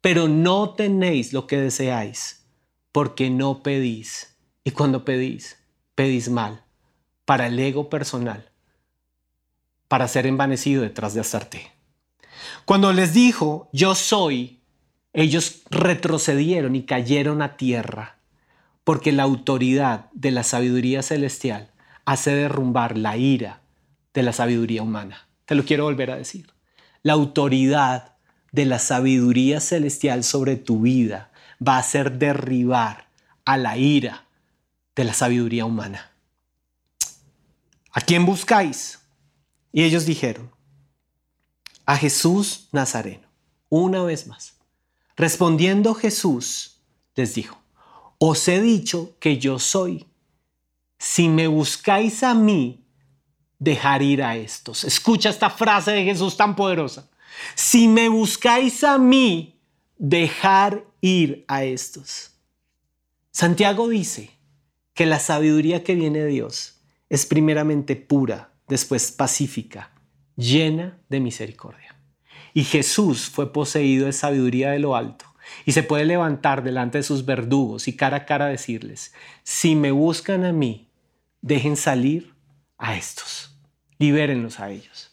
pero 0.00 0.28
no 0.28 0.70
tenéis 0.70 1.32
lo 1.32 1.46
que 1.46 1.58
deseáis, 1.58 2.46
porque 2.92 3.30
no 3.30 3.62
pedís. 3.62 4.36
Y 4.64 4.70
cuando 4.70 5.04
pedís, 5.04 5.58
pedís 5.94 6.28
mal, 6.28 6.64
para 7.24 7.46
el 7.46 7.58
ego 7.58 7.88
personal, 7.90 8.50
para 9.88 10.08
ser 10.08 10.26
envanecido 10.26 10.82
detrás 10.82 11.14
de 11.14 11.20
Astarte. 11.20 11.72
Cuando 12.64 12.92
les 12.92 13.14
dijo, 13.14 13.68
yo 13.72 13.94
soy, 13.94 14.60
ellos 15.12 15.62
retrocedieron 15.70 16.76
y 16.76 16.84
cayeron 16.84 17.42
a 17.42 17.56
tierra, 17.56 18.18
porque 18.84 19.12
la 19.12 19.24
autoridad 19.24 20.10
de 20.12 20.30
la 20.30 20.42
sabiduría 20.42 21.02
celestial 21.02 21.72
hace 22.04 22.34
derrumbar 22.34 22.96
la 22.96 23.16
ira 23.16 23.62
de 24.14 24.22
la 24.22 24.32
sabiduría 24.32 24.82
humana. 24.82 25.28
Te 25.44 25.54
lo 25.54 25.64
quiero 25.64 25.84
volver 25.84 26.10
a 26.10 26.16
decir. 26.16 26.52
La 27.02 27.14
autoridad 27.14 28.17
de 28.52 28.64
la 28.64 28.78
sabiduría 28.78 29.60
celestial 29.60 30.24
sobre 30.24 30.56
tu 30.56 30.80
vida 30.80 31.30
va 31.66 31.76
a 31.76 31.80
hacer 31.80 32.18
derribar 32.18 33.08
a 33.44 33.56
la 33.56 33.76
ira 33.76 34.24
de 34.94 35.04
la 35.04 35.14
sabiduría 35.14 35.64
humana. 35.64 36.10
¿A 37.92 38.00
quién 38.00 38.26
buscáis? 38.26 38.98
Y 39.72 39.82
ellos 39.82 40.06
dijeron, 40.06 40.50
a 41.88 41.96
Jesús 41.96 42.68
Nazareno. 42.72 43.26
Una 43.70 44.02
vez 44.02 44.26
más. 44.26 44.54
Respondiendo 45.16 45.94
Jesús, 45.94 46.80
les 47.14 47.34
dijo, 47.34 47.58
os 48.18 48.46
he 48.48 48.60
dicho 48.60 49.16
que 49.18 49.38
yo 49.38 49.58
soy. 49.58 50.06
Si 50.98 51.28
me 51.28 51.46
buscáis 51.46 52.22
a 52.22 52.34
mí, 52.34 52.84
dejar 53.58 54.02
ir 54.02 54.22
a 54.22 54.36
estos. 54.36 54.84
Escucha 54.84 55.30
esta 55.30 55.50
frase 55.50 55.92
de 55.92 56.04
Jesús 56.04 56.36
tan 56.36 56.54
poderosa. 56.54 57.08
Si 57.54 57.88
me 57.88 58.08
buscáis 58.08 58.84
a 58.84 58.98
mí, 58.98 59.60
dejar 59.98 60.84
ir 61.00 61.44
a 61.48 61.64
estos. 61.64 62.32
Santiago 63.30 63.88
dice 63.88 64.30
que 64.94 65.06
la 65.06 65.18
sabiduría 65.18 65.84
que 65.84 65.94
viene 65.94 66.20
de 66.20 66.26
Dios 66.26 66.80
es 67.08 67.26
primeramente 67.26 67.96
pura, 67.96 68.52
después 68.66 69.12
pacífica, 69.12 69.92
llena 70.36 70.98
de 71.08 71.20
misericordia. 71.20 71.96
Y 72.54 72.64
Jesús 72.64 73.28
fue 73.28 73.52
poseído 73.52 74.06
de 74.06 74.12
sabiduría 74.12 74.70
de 74.70 74.78
lo 74.78 74.96
alto 74.96 75.24
y 75.64 75.72
se 75.72 75.82
puede 75.82 76.04
levantar 76.04 76.62
delante 76.62 76.98
de 76.98 77.04
sus 77.04 77.24
verdugos 77.24 77.88
y 77.88 77.96
cara 77.96 78.18
a 78.18 78.26
cara 78.26 78.46
decirles, 78.46 79.14
si 79.42 79.74
me 79.74 79.90
buscan 79.90 80.44
a 80.44 80.52
mí, 80.52 80.88
dejen 81.40 81.76
salir 81.76 82.34
a 82.76 82.96
estos, 82.96 83.56
libérenlos 83.98 84.60
a 84.60 84.70
ellos. 84.70 85.12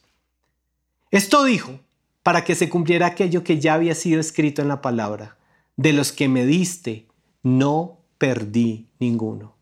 Esto 1.12 1.44
dijo 1.44 1.80
para 2.26 2.44
que 2.44 2.56
se 2.56 2.70
cumpliera 2.70 3.06
aquello 3.06 3.44
que 3.44 3.60
ya 3.60 3.76
había 3.76 3.94
sido 3.94 4.20
escrito 4.20 4.64
en 4.64 4.68
la 4.68 4.82
palabra. 4.82 5.38
De 5.78 5.94
los 5.94 6.12
que 6.12 6.28
me 6.28 6.44
diste, 6.44 7.08
no 7.44 8.00
perdí 8.18 8.88
ninguno. 8.98 9.56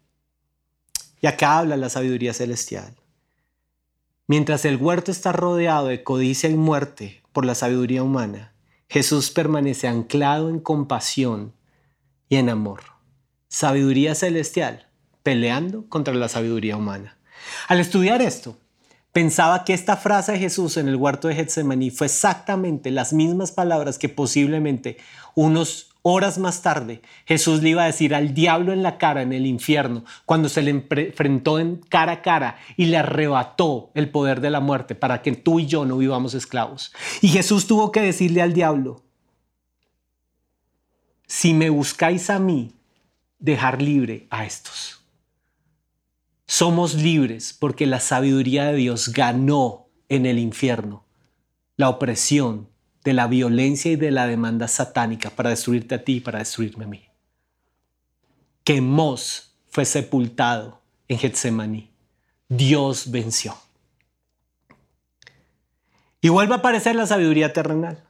Y 1.20 1.28
acá 1.28 1.58
habla 1.58 1.76
la 1.76 1.90
sabiduría 1.90 2.34
celestial. 2.34 2.96
Mientras 4.28 4.64
el 4.64 4.78
huerto 4.78 5.12
está 5.12 5.34
rodeado 5.34 5.88
de 5.88 6.06
codicia 6.06 6.50
y 6.50 6.56
muerte 6.56 7.22
por 7.34 7.46
la 7.46 7.54
sabiduría 7.54 8.02
humana, 8.02 8.54
Jesús 8.88 9.30
permanece 9.30 9.90
anclado 9.90 10.48
en 10.48 10.62
compasión 10.62 11.52
y 12.30 12.38
en 12.38 12.48
amor. 12.48 12.84
Sabiduría 13.50 14.16
celestial 14.16 14.88
peleando 15.22 15.90
contra 15.90 16.14
la 16.14 16.30
sabiduría 16.30 16.78
humana. 16.78 17.18
Al 17.68 17.82
estudiar 17.82 18.22
esto, 18.22 18.58
pensaba 19.14 19.64
que 19.64 19.74
esta 19.74 19.96
frase 19.96 20.34
de 20.34 20.40
Jesús 20.40 20.76
en 20.76 20.90
el 20.90 20.98
huerto 20.98 21.28
de 21.30 21.36
Getsemaní 21.36 21.92
fue 21.92 22.08
exactamente 22.08 22.92
las 22.92 23.14
mismas 23.14 23.52
palabras 23.52 23.98
que 23.98 24.10
posiblemente 24.10 24.98
unos 25.36 25.92
horas 26.02 26.38
más 26.38 26.62
tarde 26.62 27.02
Jesús 27.26 27.62
le 27.62 27.70
iba 27.70 27.84
a 27.84 27.86
decir 27.86 28.14
al 28.14 28.34
diablo 28.34 28.74
en 28.74 28.84
la 28.84 28.98
cara 28.98 29.22
en 29.22 29.32
el 29.32 29.46
infierno 29.46 30.04
cuando 30.26 30.50
se 30.50 30.64
le 30.64 30.72
enfrentó 30.72 31.60
en 31.60 31.78
cara 31.78 32.12
a 32.12 32.22
cara 32.22 32.58
y 32.76 32.88
le 32.88 32.98
arrebató 32.98 33.92
el 33.94 34.10
poder 34.10 34.42
de 34.42 34.50
la 34.50 34.60
muerte 34.60 34.96
para 34.96 35.22
que 35.22 35.32
tú 35.32 35.60
y 35.60 35.68
yo 35.68 35.86
no 35.86 35.98
vivamos 35.98 36.34
esclavos. 36.34 36.92
Y 37.22 37.30
Jesús 37.30 37.68
tuvo 37.68 37.92
que 37.92 38.02
decirle 38.02 38.42
al 38.42 38.54
diablo, 38.54 39.02
si 41.26 41.54
me 41.54 41.70
buscáis 41.70 42.30
a 42.30 42.38
mí, 42.38 42.74
dejar 43.40 43.82
libre 43.82 44.28
a 44.30 44.46
estos. 44.46 45.03
Somos 46.54 46.94
libres 46.94 47.52
porque 47.52 47.88
la 47.88 48.00
sabiduría 48.00 48.66
de 48.66 48.76
Dios 48.76 49.10
ganó 49.10 49.88
en 50.08 50.28
el 50.28 50.38
infierno 50.38 51.04
la 51.78 51.90
opresión 51.90 52.70
de 53.04 53.14
la 53.14 53.26
violencia 53.26 53.92
y 53.92 53.96
de 53.96 54.12
la 54.12 54.28
demanda 54.28 54.68
satánica 54.68 55.32
para 55.32 55.50
destruirte 55.50 55.96
a 55.96 56.04
ti 56.04 56.18
y 56.18 56.20
para 56.20 56.38
destruirme 56.38 56.86
a 56.86 56.88
mí. 56.88 57.10
Que 58.64 58.82
Mos 58.82 59.56
fue 59.72 59.84
sepultado 59.84 60.80
en 61.08 61.18
Getsemaní. 61.18 61.90
Dios 62.50 63.10
venció. 63.10 63.58
Y 66.22 66.30
vuelve 66.30 66.54
a 66.54 66.58
aparecer 66.58 66.96
la 66.96 67.08
sabiduría 67.08 67.52
terrenal. 67.52 68.04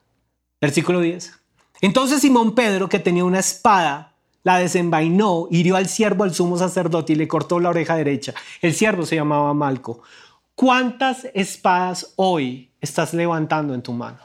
Versículo 0.60 1.00
10. 1.00 1.32
Entonces 1.80 2.20
Simón 2.20 2.56
Pedro, 2.56 2.90
que 2.90 3.00
tenía 3.00 3.24
una 3.24 3.40
espada, 3.40 4.13
la 4.44 4.58
desenvainó, 4.58 5.48
hirió 5.50 5.76
al 5.78 5.88
siervo 5.88 6.24
al 6.24 6.34
sumo 6.34 6.58
sacerdote 6.58 7.14
y 7.14 7.16
le 7.16 7.28
cortó 7.28 7.60
la 7.60 7.70
oreja 7.70 7.96
derecha. 7.96 8.34
El 8.62 8.74
siervo 8.74 9.06
se 9.06 9.16
llamaba 9.16 9.54
Malco. 9.54 10.02
¿Cuántas 10.56 11.26
espadas 11.34 12.14
hoy 12.18 12.72
estás 12.82 13.14
levantando 13.14 13.74
en 13.74 13.82
tu 13.82 13.94
mano? 13.94 14.20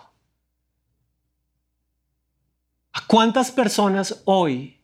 ¿A 2.93 3.07
cuántas 3.07 3.53
personas 3.53 4.23
hoy 4.25 4.81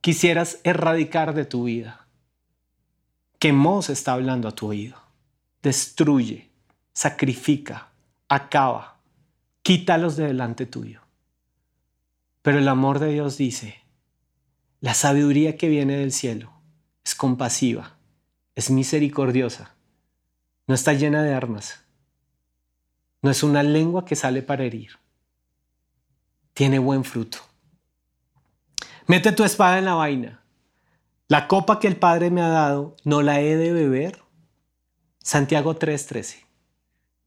quisieras 0.00 0.60
erradicar 0.64 1.34
de 1.34 1.44
tu 1.44 1.64
vida? 1.64 2.06
Que 3.38 3.52
Mos 3.52 3.90
está 3.90 4.14
hablando 4.14 4.48
a 4.48 4.52
tu 4.52 4.68
oído. 4.68 4.96
Destruye, 5.62 6.50
sacrifica, 6.94 7.90
acaba, 8.28 8.98
quítalos 9.62 10.16
de 10.16 10.26
delante 10.26 10.64
tuyo. 10.64 11.02
Pero 12.40 12.58
el 12.58 12.68
amor 12.68 12.98
de 12.98 13.12
Dios 13.12 13.36
dice, 13.36 13.83
la 14.84 14.92
sabiduría 14.92 15.56
que 15.56 15.70
viene 15.70 15.96
del 15.96 16.12
cielo 16.12 16.52
es 17.02 17.14
compasiva, 17.14 17.96
es 18.54 18.68
misericordiosa, 18.68 19.74
no 20.66 20.74
está 20.74 20.92
llena 20.92 21.22
de 21.22 21.32
armas, 21.32 21.82
no 23.22 23.30
es 23.30 23.42
una 23.42 23.62
lengua 23.62 24.04
que 24.04 24.14
sale 24.14 24.42
para 24.42 24.64
herir, 24.64 24.98
tiene 26.52 26.78
buen 26.78 27.02
fruto. 27.02 27.38
Mete 29.06 29.32
tu 29.32 29.42
espada 29.42 29.78
en 29.78 29.86
la 29.86 29.94
vaina. 29.94 30.42
La 31.28 31.48
copa 31.48 31.80
que 31.80 31.88
el 31.88 31.96
Padre 31.96 32.30
me 32.30 32.42
ha 32.42 32.48
dado, 32.48 32.94
¿no 33.04 33.22
la 33.22 33.40
he 33.40 33.56
de 33.56 33.72
beber? 33.72 34.20
Santiago 35.20 35.76
3:13. 35.76 36.44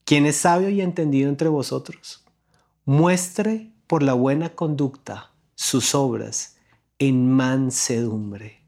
Quien 0.06 0.28
es 0.28 0.36
sabio 0.36 0.70
y 0.70 0.82
entendido 0.82 1.28
entre 1.28 1.50
vosotros, 1.50 2.24
muestre 2.86 3.72
por 3.88 4.04
la 4.04 4.14
buena 4.14 4.50
conducta 4.50 5.32
sus 5.56 5.96
obras 5.96 6.54
en 7.00 7.32
mansedumbre. 7.32 8.64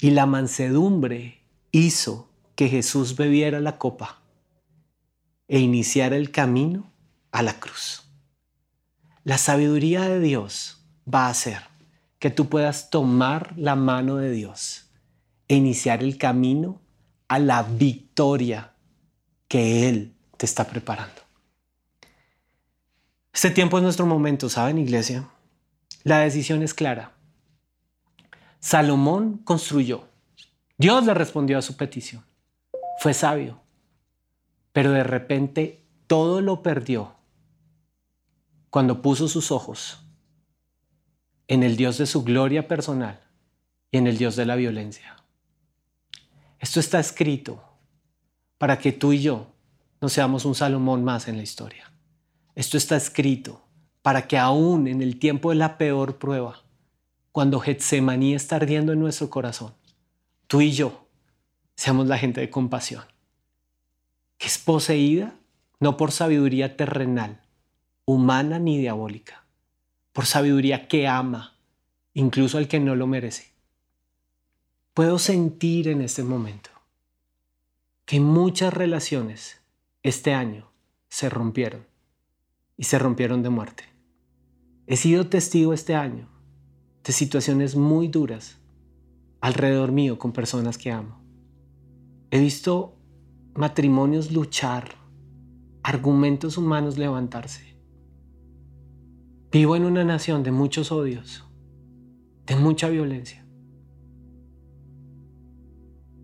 Y 0.00 0.10
la 0.10 0.26
mansedumbre 0.26 1.42
hizo 1.72 2.28
que 2.54 2.68
Jesús 2.68 3.16
bebiera 3.16 3.60
la 3.60 3.78
copa 3.78 4.22
e 5.48 5.60
iniciar 5.60 6.12
el 6.12 6.30
camino 6.30 6.92
a 7.32 7.42
la 7.42 7.58
cruz. 7.58 8.04
La 9.24 9.38
sabiduría 9.38 10.02
de 10.02 10.20
Dios 10.20 10.84
va 11.12 11.26
a 11.26 11.30
hacer 11.30 11.62
que 12.18 12.30
tú 12.30 12.48
puedas 12.48 12.90
tomar 12.90 13.54
la 13.56 13.76
mano 13.76 14.16
de 14.16 14.30
Dios 14.30 14.90
e 15.46 15.56
iniciar 15.56 16.02
el 16.02 16.18
camino 16.18 16.80
a 17.28 17.38
la 17.38 17.62
victoria 17.62 18.74
que 19.46 19.88
Él 19.88 20.14
te 20.36 20.46
está 20.46 20.66
preparando. 20.66 21.22
Este 23.32 23.50
tiempo 23.50 23.78
es 23.78 23.84
nuestro 23.84 24.06
momento, 24.06 24.48
¿saben, 24.48 24.78
iglesia? 24.78 25.28
La 26.04 26.20
decisión 26.20 26.62
es 26.62 26.74
clara. 26.74 27.12
Salomón 28.60 29.38
construyó. 29.38 30.08
Dios 30.76 31.04
le 31.04 31.14
respondió 31.14 31.58
a 31.58 31.62
su 31.62 31.76
petición. 31.76 32.24
Fue 33.00 33.14
sabio. 33.14 33.60
Pero 34.72 34.92
de 34.92 35.04
repente 35.04 35.84
todo 36.06 36.40
lo 36.40 36.62
perdió 36.62 37.14
cuando 38.70 39.02
puso 39.02 39.28
sus 39.28 39.50
ojos 39.50 40.04
en 41.48 41.62
el 41.62 41.76
Dios 41.76 41.98
de 41.98 42.06
su 42.06 42.22
gloria 42.22 42.68
personal 42.68 43.20
y 43.90 43.98
en 43.98 44.06
el 44.06 44.18
Dios 44.18 44.36
de 44.36 44.46
la 44.46 44.56
violencia. 44.56 45.16
Esto 46.58 46.80
está 46.80 47.00
escrito 47.00 47.64
para 48.58 48.78
que 48.78 48.92
tú 48.92 49.12
y 49.12 49.22
yo 49.22 49.52
no 50.00 50.08
seamos 50.08 50.44
un 50.44 50.54
Salomón 50.54 51.04
más 51.04 51.28
en 51.28 51.36
la 51.36 51.42
historia. 51.42 51.90
Esto 52.54 52.76
está 52.76 52.96
escrito 52.96 53.67
para 54.08 54.26
que 54.26 54.38
aún 54.38 54.88
en 54.88 55.02
el 55.02 55.18
tiempo 55.18 55.50
de 55.50 55.56
la 55.56 55.76
peor 55.76 56.16
prueba, 56.16 56.62
cuando 57.30 57.60
Getsemaní 57.60 58.34
está 58.34 58.56
ardiendo 58.56 58.94
en 58.94 59.00
nuestro 59.00 59.28
corazón, 59.28 59.74
tú 60.46 60.62
y 60.62 60.72
yo 60.72 61.06
seamos 61.76 62.06
la 62.06 62.16
gente 62.16 62.40
de 62.40 62.48
compasión, 62.48 63.04
que 64.38 64.46
es 64.46 64.56
poseída 64.56 65.34
no 65.78 65.98
por 65.98 66.10
sabiduría 66.10 66.74
terrenal, 66.74 67.42
humana 68.06 68.58
ni 68.58 68.78
diabólica, 68.78 69.44
por 70.14 70.24
sabiduría 70.24 70.88
que 70.88 71.06
ama, 71.06 71.58
incluso 72.14 72.56
al 72.56 72.66
que 72.66 72.80
no 72.80 72.96
lo 72.96 73.06
merece. 73.06 73.52
Puedo 74.94 75.18
sentir 75.18 75.86
en 75.86 76.00
este 76.00 76.22
momento 76.22 76.70
que 78.06 78.20
muchas 78.20 78.72
relaciones 78.72 79.60
este 80.02 80.32
año 80.32 80.66
se 81.10 81.28
rompieron 81.28 81.84
y 82.78 82.84
se 82.84 82.98
rompieron 82.98 83.42
de 83.42 83.50
muerte. 83.50 83.97
He 84.90 84.96
sido 84.96 85.26
testigo 85.26 85.74
este 85.74 85.94
año 85.94 86.30
de 87.04 87.12
situaciones 87.12 87.76
muy 87.76 88.08
duras 88.08 88.58
alrededor 89.42 89.92
mío 89.92 90.18
con 90.18 90.32
personas 90.32 90.78
que 90.78 90.90
amo. 90.90 91.20
He 92.30 92.40
visto 92.40 92.96
matrimonios 93.54 94.32
luchar, 94.32 94.94
argumentos 95.82 96.56
humanos 96.56 96.96
levantarse. 96.96 97.76
Vivo 99.52 99.76
en 99.76 99.84
una 99.84 100.04
nación 100.04 100.42
de 100.42 100.52
muchos 100.52 100.90
odios, 100.90 101.44
de 102.46 102.56
mucha 102.56 102.88
violencia. 102.88 103.44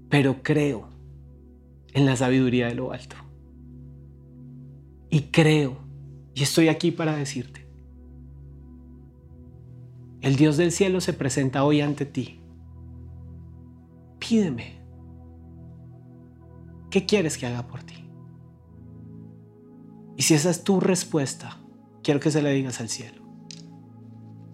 Pero 0.09 0.42
creo 0.42 0.88
en 1.92 2.07
la 2.07 2.16
sabiduría 2.16 2.68
de 2.68 2.77
lo 2.77 2.92
alto. 2.92 3.16
Y 5.11 5.24
creo, 5.24 5.77
y 6.35 6.44
estoy 6.44 6.68
aquí 6.68 6.92
para 6.92 7.14
decirte, 7.14 7.63
el 10.25 10.37
Dios 10.37 10.57
del 10.57 10.73
cielo 10.73 11.03
se 11.03 11.13
presenta 11.13 11.65
hoy 11.65 11.83
ante 11.83 12.07
ti. 12.07 12.41
Pídeme. 14.19 14.81
¿Qué 16.91 17.05
quieres 17.05 17.37
que 17.37 17.45
haga 17.45 17.67
por 17.67 17.83
ti? 17.83 18.09
Y 20.17 20.23
si 20.23 20.33
esa 20.33 20.49
es 20.49 20.65
tu 20.65 20.81
respuesta, 20.81 21.59
quiero 22.03 22.21
que 22.21 22.31
se 22.31 22.41
la 22.41 22.49
digas 22.49 22.81
al 22.81 22.89
cielo. 22.89 23.23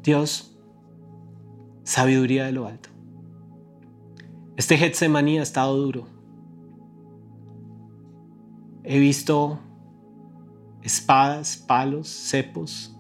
Dios, 0.03 0.59
sabiduría 1.85 2.47
de 2.47 2.53
lo 2.53 2.67
alto. 2.67 2.89
Este 4.57 4.77
Getsemaní 4.77 5.39
ha 5.39 5.43
estado 5.45 5.77
duro. 5.77 6.09
He 8.83 8.99
visto 8.99 9.61
espadas, 10.83 11.57
palos, 11.57 12.09
cepos, 12.09 12.99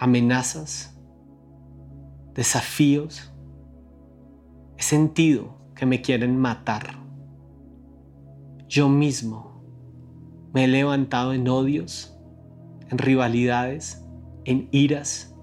amenazas, 0.00 0.93
desafíos. 2.34 3.32
He 4.76 4.82
sentido 4.82 5.56
que 5.74 5.86
me 5.86 6.02
quieren 6.02 6.38
matar. 6.38 6.98
Yo 8.68 8.88
mismo 8.88 9.62
me 10.52 10.64
he 10.64 10.68
levantado 10.68 11.32
en 11.32 11.48
odios, 11.48 12.16
en 12.90 12.98
rivalidades, 12.98 14.04
en 14.44 14.68
iras, 14.72 15.34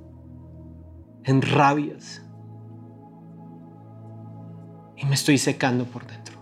en 1.23 1.41
rabias 1.41 2.21
y 5.01 5.05
me 5.05 5.15
estoy 5.15 5.37
secando 5.37 5.85
por 5.85 6.05
dentro. 6.05 6.35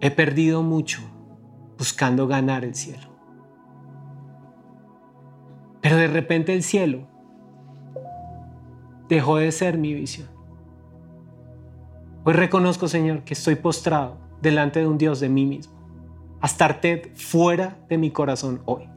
He 0.00 0.10
perdido 0.10 0.62
mucho 0.62 1.00
buscando 1.78 2.26
ganar 2.26 2.64
el 2.64 2.74
cielo. 2.74 3.08
Pero 5.80 5.96
de 5.96 6.06
repente 6.08 6.54
el 6.54 6.62
cielo 6.62 7.08
dejó 9.12 9.36
de 9.36 9.52
ser 9.52 9.76
mi 9.76 9.92
visión. 9.92 10.28
Hoy 12.24 12.32
reconozco, 12.32 12.88
Señor, 12.88 13.24
que 13.24 13.34
estoy 13.34 13.56
postrado 13.56 14.16
delante 14.40 14.80
de 14.80 14.86
un 14.86 14.96
Dios 14.96 15.20
de 15.20 15.28
mí 15.28 15.44
mismo. 15.44 15.74
Astarte 16.40 17.12
fuera 17.14 17.84
de 17.90 17.98
mi 17.98 18.10
corazón 18.10 18.62
hoy. 18.64 18.88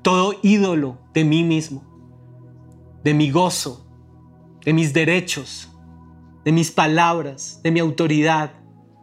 Todo 0.00 0.32
ídolo 0.42 0.96
de 1.12 1.24
mí 1.24 1.44
mismo, 1.44 1.82
de 3.04 3.12
mi 3.12 3.30
gozo, 3.30 3.86
de 4.64 4.72
mis 4.72 4.94
derechos, 4.94 5.70
de 6.46 6.52
mis 6.52 6.70
palabras, 6.70 7.60
de 7.62 7.70
mi 7.70 7.80
autoridad, 7.80 8.52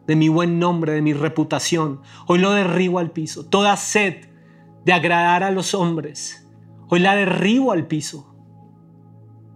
de 0.08 0.16
mi 0.16 0.30
buen 0.30 0.58
nombre, 0.58 0.94
de 0.94 1.02
mi 1.04 1.14
reputación. 1.14 2.02
Hoy 2.28 2.40
lo 2.40 2.52
derribo 2.52 2.98
al 2.98 3.12
piso. 3.12 3.46
Toda 3.46 3.78
sed 3.78 4.30
de 4.84 4.94
agradar 4.94 5.44
a 5.44 5.52
los 5.52 5.76
hombres, 5.76 6.48
hoy 6.90 7.02
la 7.02 7.16
derribo 7.16 7.72
al 7.72 7.86
piso. 7.86 8.35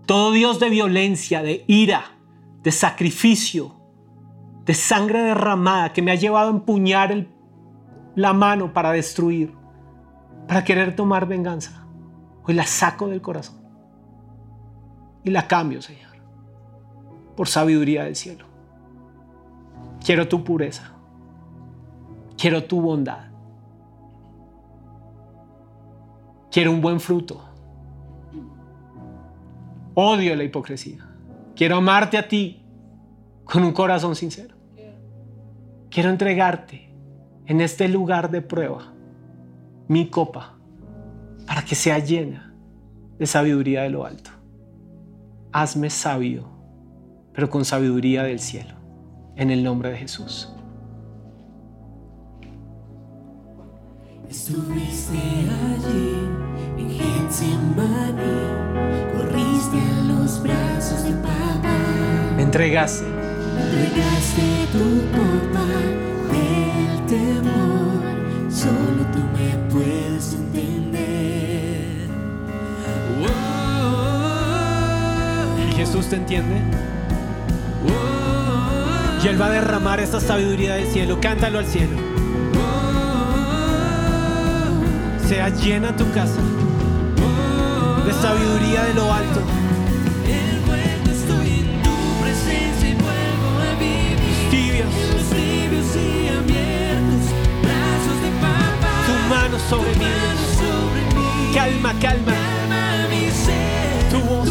Todo 0.10 0.32
Dios 0.32 0.60
de 0.60 0.70
violencia, 0.72 1.44
de 1.44 1.64
ira, 1.68 2.18
de 2.64 2.72
sacrificio, 2.72 3.76
de 4.66 4.74
sangre 4.74 5.22
derramada 5.22 5.94
que 5.94 6.02
me 6.02 6.12
ha 6.12 6.16
llevado 6.16 6.48
a 6.48 6.52
empuñar 6.52 7.28
la 8.16 8.34
mano 8.34 8.74
para 8.74 8.92
destruir, 8.92 9.54
para 10.48 10.64
querer 10.64 10.96
tomar 10.96 11.28
venganza. 11.28 11.86
Hoy 12.44 12.56
la 12.56 12.66
saco 12.66 13.08
del 13.08 13.22
corazón 13.22 13.62
y 15.24 15.30
la 15.30 15.48
cambio, 15.48 15.80
Señor 15.80 16.10
por 17.40 17.48
sabiduría 17.48 18.04
del 18.04 18.18
cielo. 18.18 18.44
Quiero 20.06 20.28
tu 20.28 20.44
pureza. 20.44 20.92
Quiero 22.38 22.66
tu 22.66 22.82
bondad. 22.82 23.30
Quiero 26.52 26.72
un 26.72 26.82
buen 26.82 27.00
fruto. 27.00 27.49
Odio 30.02 30.34
la 30.36 30.46
hipocresía. 30.46 31.06
Quiero 31.58 31.76
amarte 31.76 32.18
a 32.18 32.26
ti 32.26 32.64
con 33.44 33.64
un 33.64 33.74
corazón 33.74 34.16
sincero. 34.16 34.56
Quiero 35.90 36.10
entregarte 36.10 36.94
en 37.46 37.60
este 37.60 37.90
lugar 37.90 38.32
de 38.32 38.42
prueba 38.42 38.94
mi 39.90 40.10
copa 40.10 40.56
para 41.46 41.66
que 41.66 41.76
sea 41.76 42.00
llena 42.00 42.54
de 43.18 43.26
sabiduría 43.26 43.82
de 43.82 43.90
lo 43.90 44.06
alto. 44.06 44.32
Hazme 45.52 45.90
sabio 45.90 46.48
pero 47.34 47.50
con 47.50 47.66
sabiduría 47.66 48.24
del 48.24 48.40
cielo, 48.40 48.76
en 49.36 49.52
el 49.52 49.64
nombre 49.64 49.92
de 49.92 49.98
Jesús. 49.98 50.50
Estuviste 54.30 55.18
allí 55.18 56.30
entregaste. 62.50 63.06
Entregaste 63.06 64.42
tu 64.72 64.86
copa 65.14 65.66
del 66.34 67.06
temor, 67.06 68.02
solo 68.50 69.02
tú 69.14 69.20
me 69.38 69.50
puedes 69.72 70.34
entender. 70.34 72.08
¿Y 75.70 75.74
Jesús 75.76 76.08
te 76.08 76.16
entiende? 76.16 76.60
Y 79.24 79.28
Él 79.28 79.40
va 79.40 79.46
a 79.46 79.52
derramar 79.52 80.00
esta 80.00 80.20
sabiduría 80.20 80.74
del 80.74 80.88
cielo. 80.88 81.20
Cántalo 81.22 81.60
al 81.60 81.68
cielo. 81.68 81.98
Sea 85.28 85.50
llena 85.50 85.96
tu 85.96 86.10
casa 86.14 86.42
de 88.08 88.14
sabiduría 88.14 88.86
de 88.86 88.94
lo 88.96 89.14
alto. 89.14 89.59
Sobre 99.58 99.96
mí. 99.96 100.06
mano 100.06 100.46
sobre 100.58 101.02
mí. 101.16 101.54
Calma, 101.54 101.94
calma. 102.00 102.34
Tu 104.12 104.20
voz. 104.20 104.50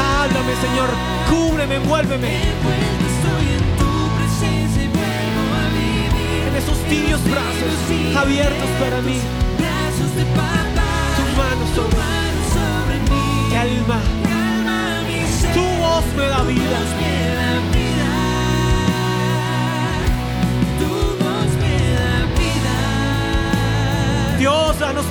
Háblame, 0.00 0.54
Señor. 0.60 0.90
Cúbreme, 1.30 1.76
envuélveme. 1.76 2.40
En 6.48 6.56
esos 6.56 6.78
tibios 6.88 7.22
brazos 7.24 8.16
abiertos 8.16 8.70
para 8.80 9.02
mí. 9.02 9.18
Brazos 9.58 10.14
de 10.16 10.24
papá. 10.34 10.90
Tu 11.16 11.22
mano 11.40 11.64
Tu 11.74 11.82
sobre 12.54 12.98
mí. 13.10 13.24
Calma. 13.52 14.00
Tu 15.54 15.60
voz 15.60 16.04
me 16.16 16.26
da 16.28 16.42
vida. 16.42 16.78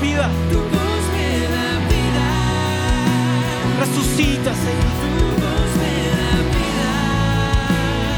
Vida. 0.01 0.29
Tu 0.49 0.57
voz 0.57 1.03
me 1.13 1.29
da 1.53 1.69
vida. 1.89 2.27
Resucita, 3.79 4.51
Señor. 4.53 4.93
Tu 5.19 5.25
voz 5.41 5.71
me 5.81 5.93
da 6.15 6.31
vida. 6.55 6.91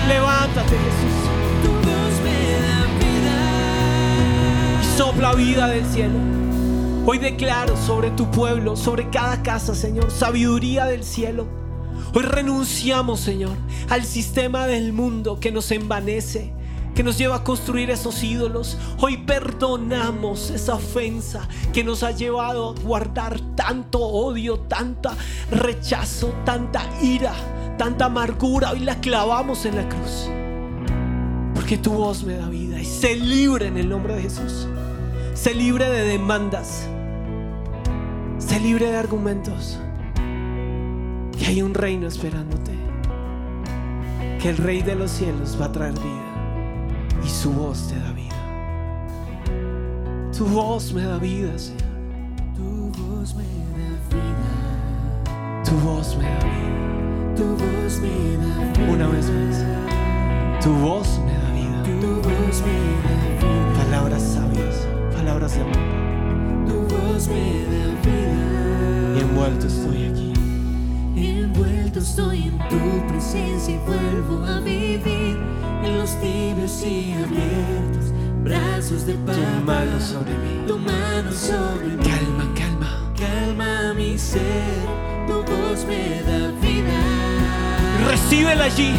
Levántate, 0.07 0.75
Jesús. 0.85 1.17
Tu 1.63 1.69
voz 1.69 2.15
me 2.23 2.39
da 2.65 2.79
vida. 2.99 3.37
Y 4.81 4.83
sopla 4.97 5.33
vida 5.33 5.67
del 5.67 5.85
cielo. 5.85 6.19
Hoy 7.05 7.19
declaro 7.19 7.77
sobre 7.77 8.09
tu 8.11 8.29
pueblo, 8.31 8.75
sobre 8.75 9.09
cada 9.09 9.41
casa, 9.41 9.73
Señor, 9.73 10.11
sabiduría 10.11 10.85
del 10.85 11.05
cielo. 11.05 11.47
Hoy 12.13 12.23
renunciamos, 12.23 13.21
Señor, 13.21 13.55
al 13.89 14.03
sistema 14.03 14.67
del 14.67 14.91
mundo 14.91 15.39
que 15.39 15.51
nos 15.51 15.71
envanece, 15.71 16.53
que 16.97 17.03
nos 17.03 17.19
lleva 17.19 17.35
a 17.35 17.43
construir 17.43 17.91
esos 17.91 18.23
ídolos. 18.23 18.75
Hoy 18.99 19.17
perdonamos 19.17 20.49
esa 20.49 20.73
ofensa 20.73 21.47
que 21.71 21.83
nos 21.83 22.01
ha 22.01 22.09
llevado 22.09 22.69
a 22.69 22.81
guardar 22.81 23.39
tanto 23.55 23.99
odio, 23.99 24.61
tanta 24.61 25.15
rechazo, 25.51 26.33
tanta 26.43 26.81
ira, 26.99 27.33
tanta 27.77 28.05
amargura. 28.05 28.71
Hoy 28.71 28.79
la 28.79 28.99
clavamos 28.99 29.67
en 29.67 29.75
la 29.75 29.87
cruz. 29.87 30.27
Porque 31.53 31.77
tu 31.77 31.91
voz 31.91 32.23
me 32.23 32.33
da 32.33 32.49
vida 32.49 32.81
y 32.81 32.85
sé 32.85 33.15
libre 33.15 33.67
en 33.67 33.77
el 33.77 33.89
nombre 33.89 34.15
de 34.15 34.23
Jesús. 34.23 34.67
Sé 35.35 35.53
libre 35.53 35.87
de 35.87 36.03
demandas. 36.03 36.87
Sé 38.39 38.59
libre 38.59 38.89
de 38.89 38.97
argumentos. 38.97 39.77
Que 41.37 41.45
hay 41.45 41.61
un 41.61 41.75
reino 41.75 42.07
esperándote. 42.07 42.71
Que 44.41 44.49
el 44.49 44.57
Rey 44.57 44.81
de 44.81 44.95
los 44.95 45.11
cielos 45.11 45.61
va 45.61 45.65
a 45.65 45.71
traer 45.71 45.93
vida. 45.93 46.26
Y 47.23 47.29
su 47.29 47.51
voz 47.51 47.87
te 47.87 47.99
da 47.99 48.11
vida. 48.11 48.35
Tu 50.37 50.45
voz 50.45 50.93
me 50.93 51.01
da 51.01 51.17
vida, 51.17 51.57
Señor. 51.57 51.81
Tu 52.55 52.91
voz 53.01 53.33
me 53.35 53.43
da 53.43 53.49
vida. 54.15 55.63
Tu 55.65 55.75
voz 55.77 56.15
me 56.17 56.23
da 56.23 56.39
vida. 56.45 57.35
Tu 57.35 57.43
voz 57.43 57.99
me 58.01 58.37
da 58.37 58.71
vida. 58.73 58.91
Una 58.91 59.07
vez 59.07 59.29
más. 59.29 59.65
Tu 60.63 60.71
voz 60.73 61.19
me 61.25 61.33
da 61.33 61.51
vida. 61.53 61.83
Tu 62.01 62.07
voz 62.21 62.61
me 62.61 62.73
da 63.03 63.19
vida. 63.41 63.83
Palabras 63.83 64.21
sabias. 64.21 64.87
Palabras 65.15 65.51
de 65.55 65.61
amor. 65.61 65.83
Tu 66.67 66.75
voz 66.95 67.27
me 67.27 67.65
da 67.71 67.85
vida. 68.03 69.17
Y 69.17 69.19
envuelto 69.21 69.65
estoy 69.67 70.05
aquí. 70.05 70.16
Envuelto 71.19 71.99
estoy 71.99 72.43
en 72.43 72.57
tu 72.69 73.07
presencia 73.07 73.73
y 73.73 73.77
vuelvo 73.79 74.45
a 74.45 74.59
vivir 74.59 75.37
en 75.83 75.97
los 75.97 76.11
tibios 76.21 76.83
y 76.83 77.13
abiertos 77.13 78.13
brazos 78.43 79.05
de 79.05 79.13
papá. 79.13 79.33
Tu 79.33 79.65
mano 79.65 79.99
sobre 79.99 80.33
mí. 80.37 80.63
Tu 80.67 80.77
mano 80.77 81.31
sobre 81.31 81.87
mí. 81.87 82.03
Calma, 82.03 82.53
calma. 82.55 83.13
Calma 83.17 83.93
mi 83.95 84.17
ser. 84.17 84.85
Tu 85.27 85.33
voz 85.33 85.85
me 85.85 86.21
da 86.21 86.51
vida. 86.61 86.99
Recíbela 88.09 88.65
allí. 88.65 88.93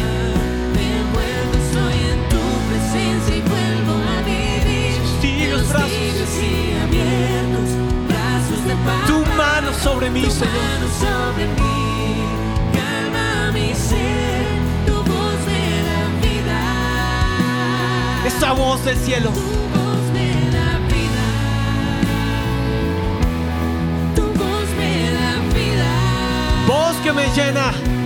Envuelto 0.75 1.57
estoy 1.57 1.97
en 2.11 2.19
tu 2.29 2.43
presencia 2.69 3.35
y 3.37 3.41
vuelvo 3.41 3.95
a 3.95 4.21
vivir 4.23 5.45
en 5.45 5.51
los 5.51 5.69
brazos. 5.69 5.89
tibios 5.89 6.33
y 6.43 6.73
abiertos 6.83 7.69
brazos 8.09 8.65
de 8.67 8.75
papá. 8.75 9.07
Tu 9.07 9.19
mano 9.37 9.73
sobre 9.73 10.09
mí, 10.09 10.21
Tu 10.23 10.31
Señor. 10.31 10.53
mano 10.53 10.87
sobre 10.99 11.45
mí, 11.47 11.88
ser, 13.87 14.45
tu 14.85 14.95
voz 15.11 15.39
me 15.49 15.63
da 15.89 16.01
vida. 16.25 16.59
Esa 18.27 18.49
voz 18.53 18.83
del 18.85 18.97
cielo. 18.97 19.29
Tu 19.31 19.39
voz 19.75 20.03
me 20.15 20.29
da 20.55 20.69
vida. 20.93 21.25
Tu 24.15 24.23
voz 24.41 24.67
me 24.79 24.93
da 25.19 25.31
vida. 25.57 25.91
Voz 26.67 26.95
que 27.03 27.11
me 27.13 27.25
llena. 27.35 27.98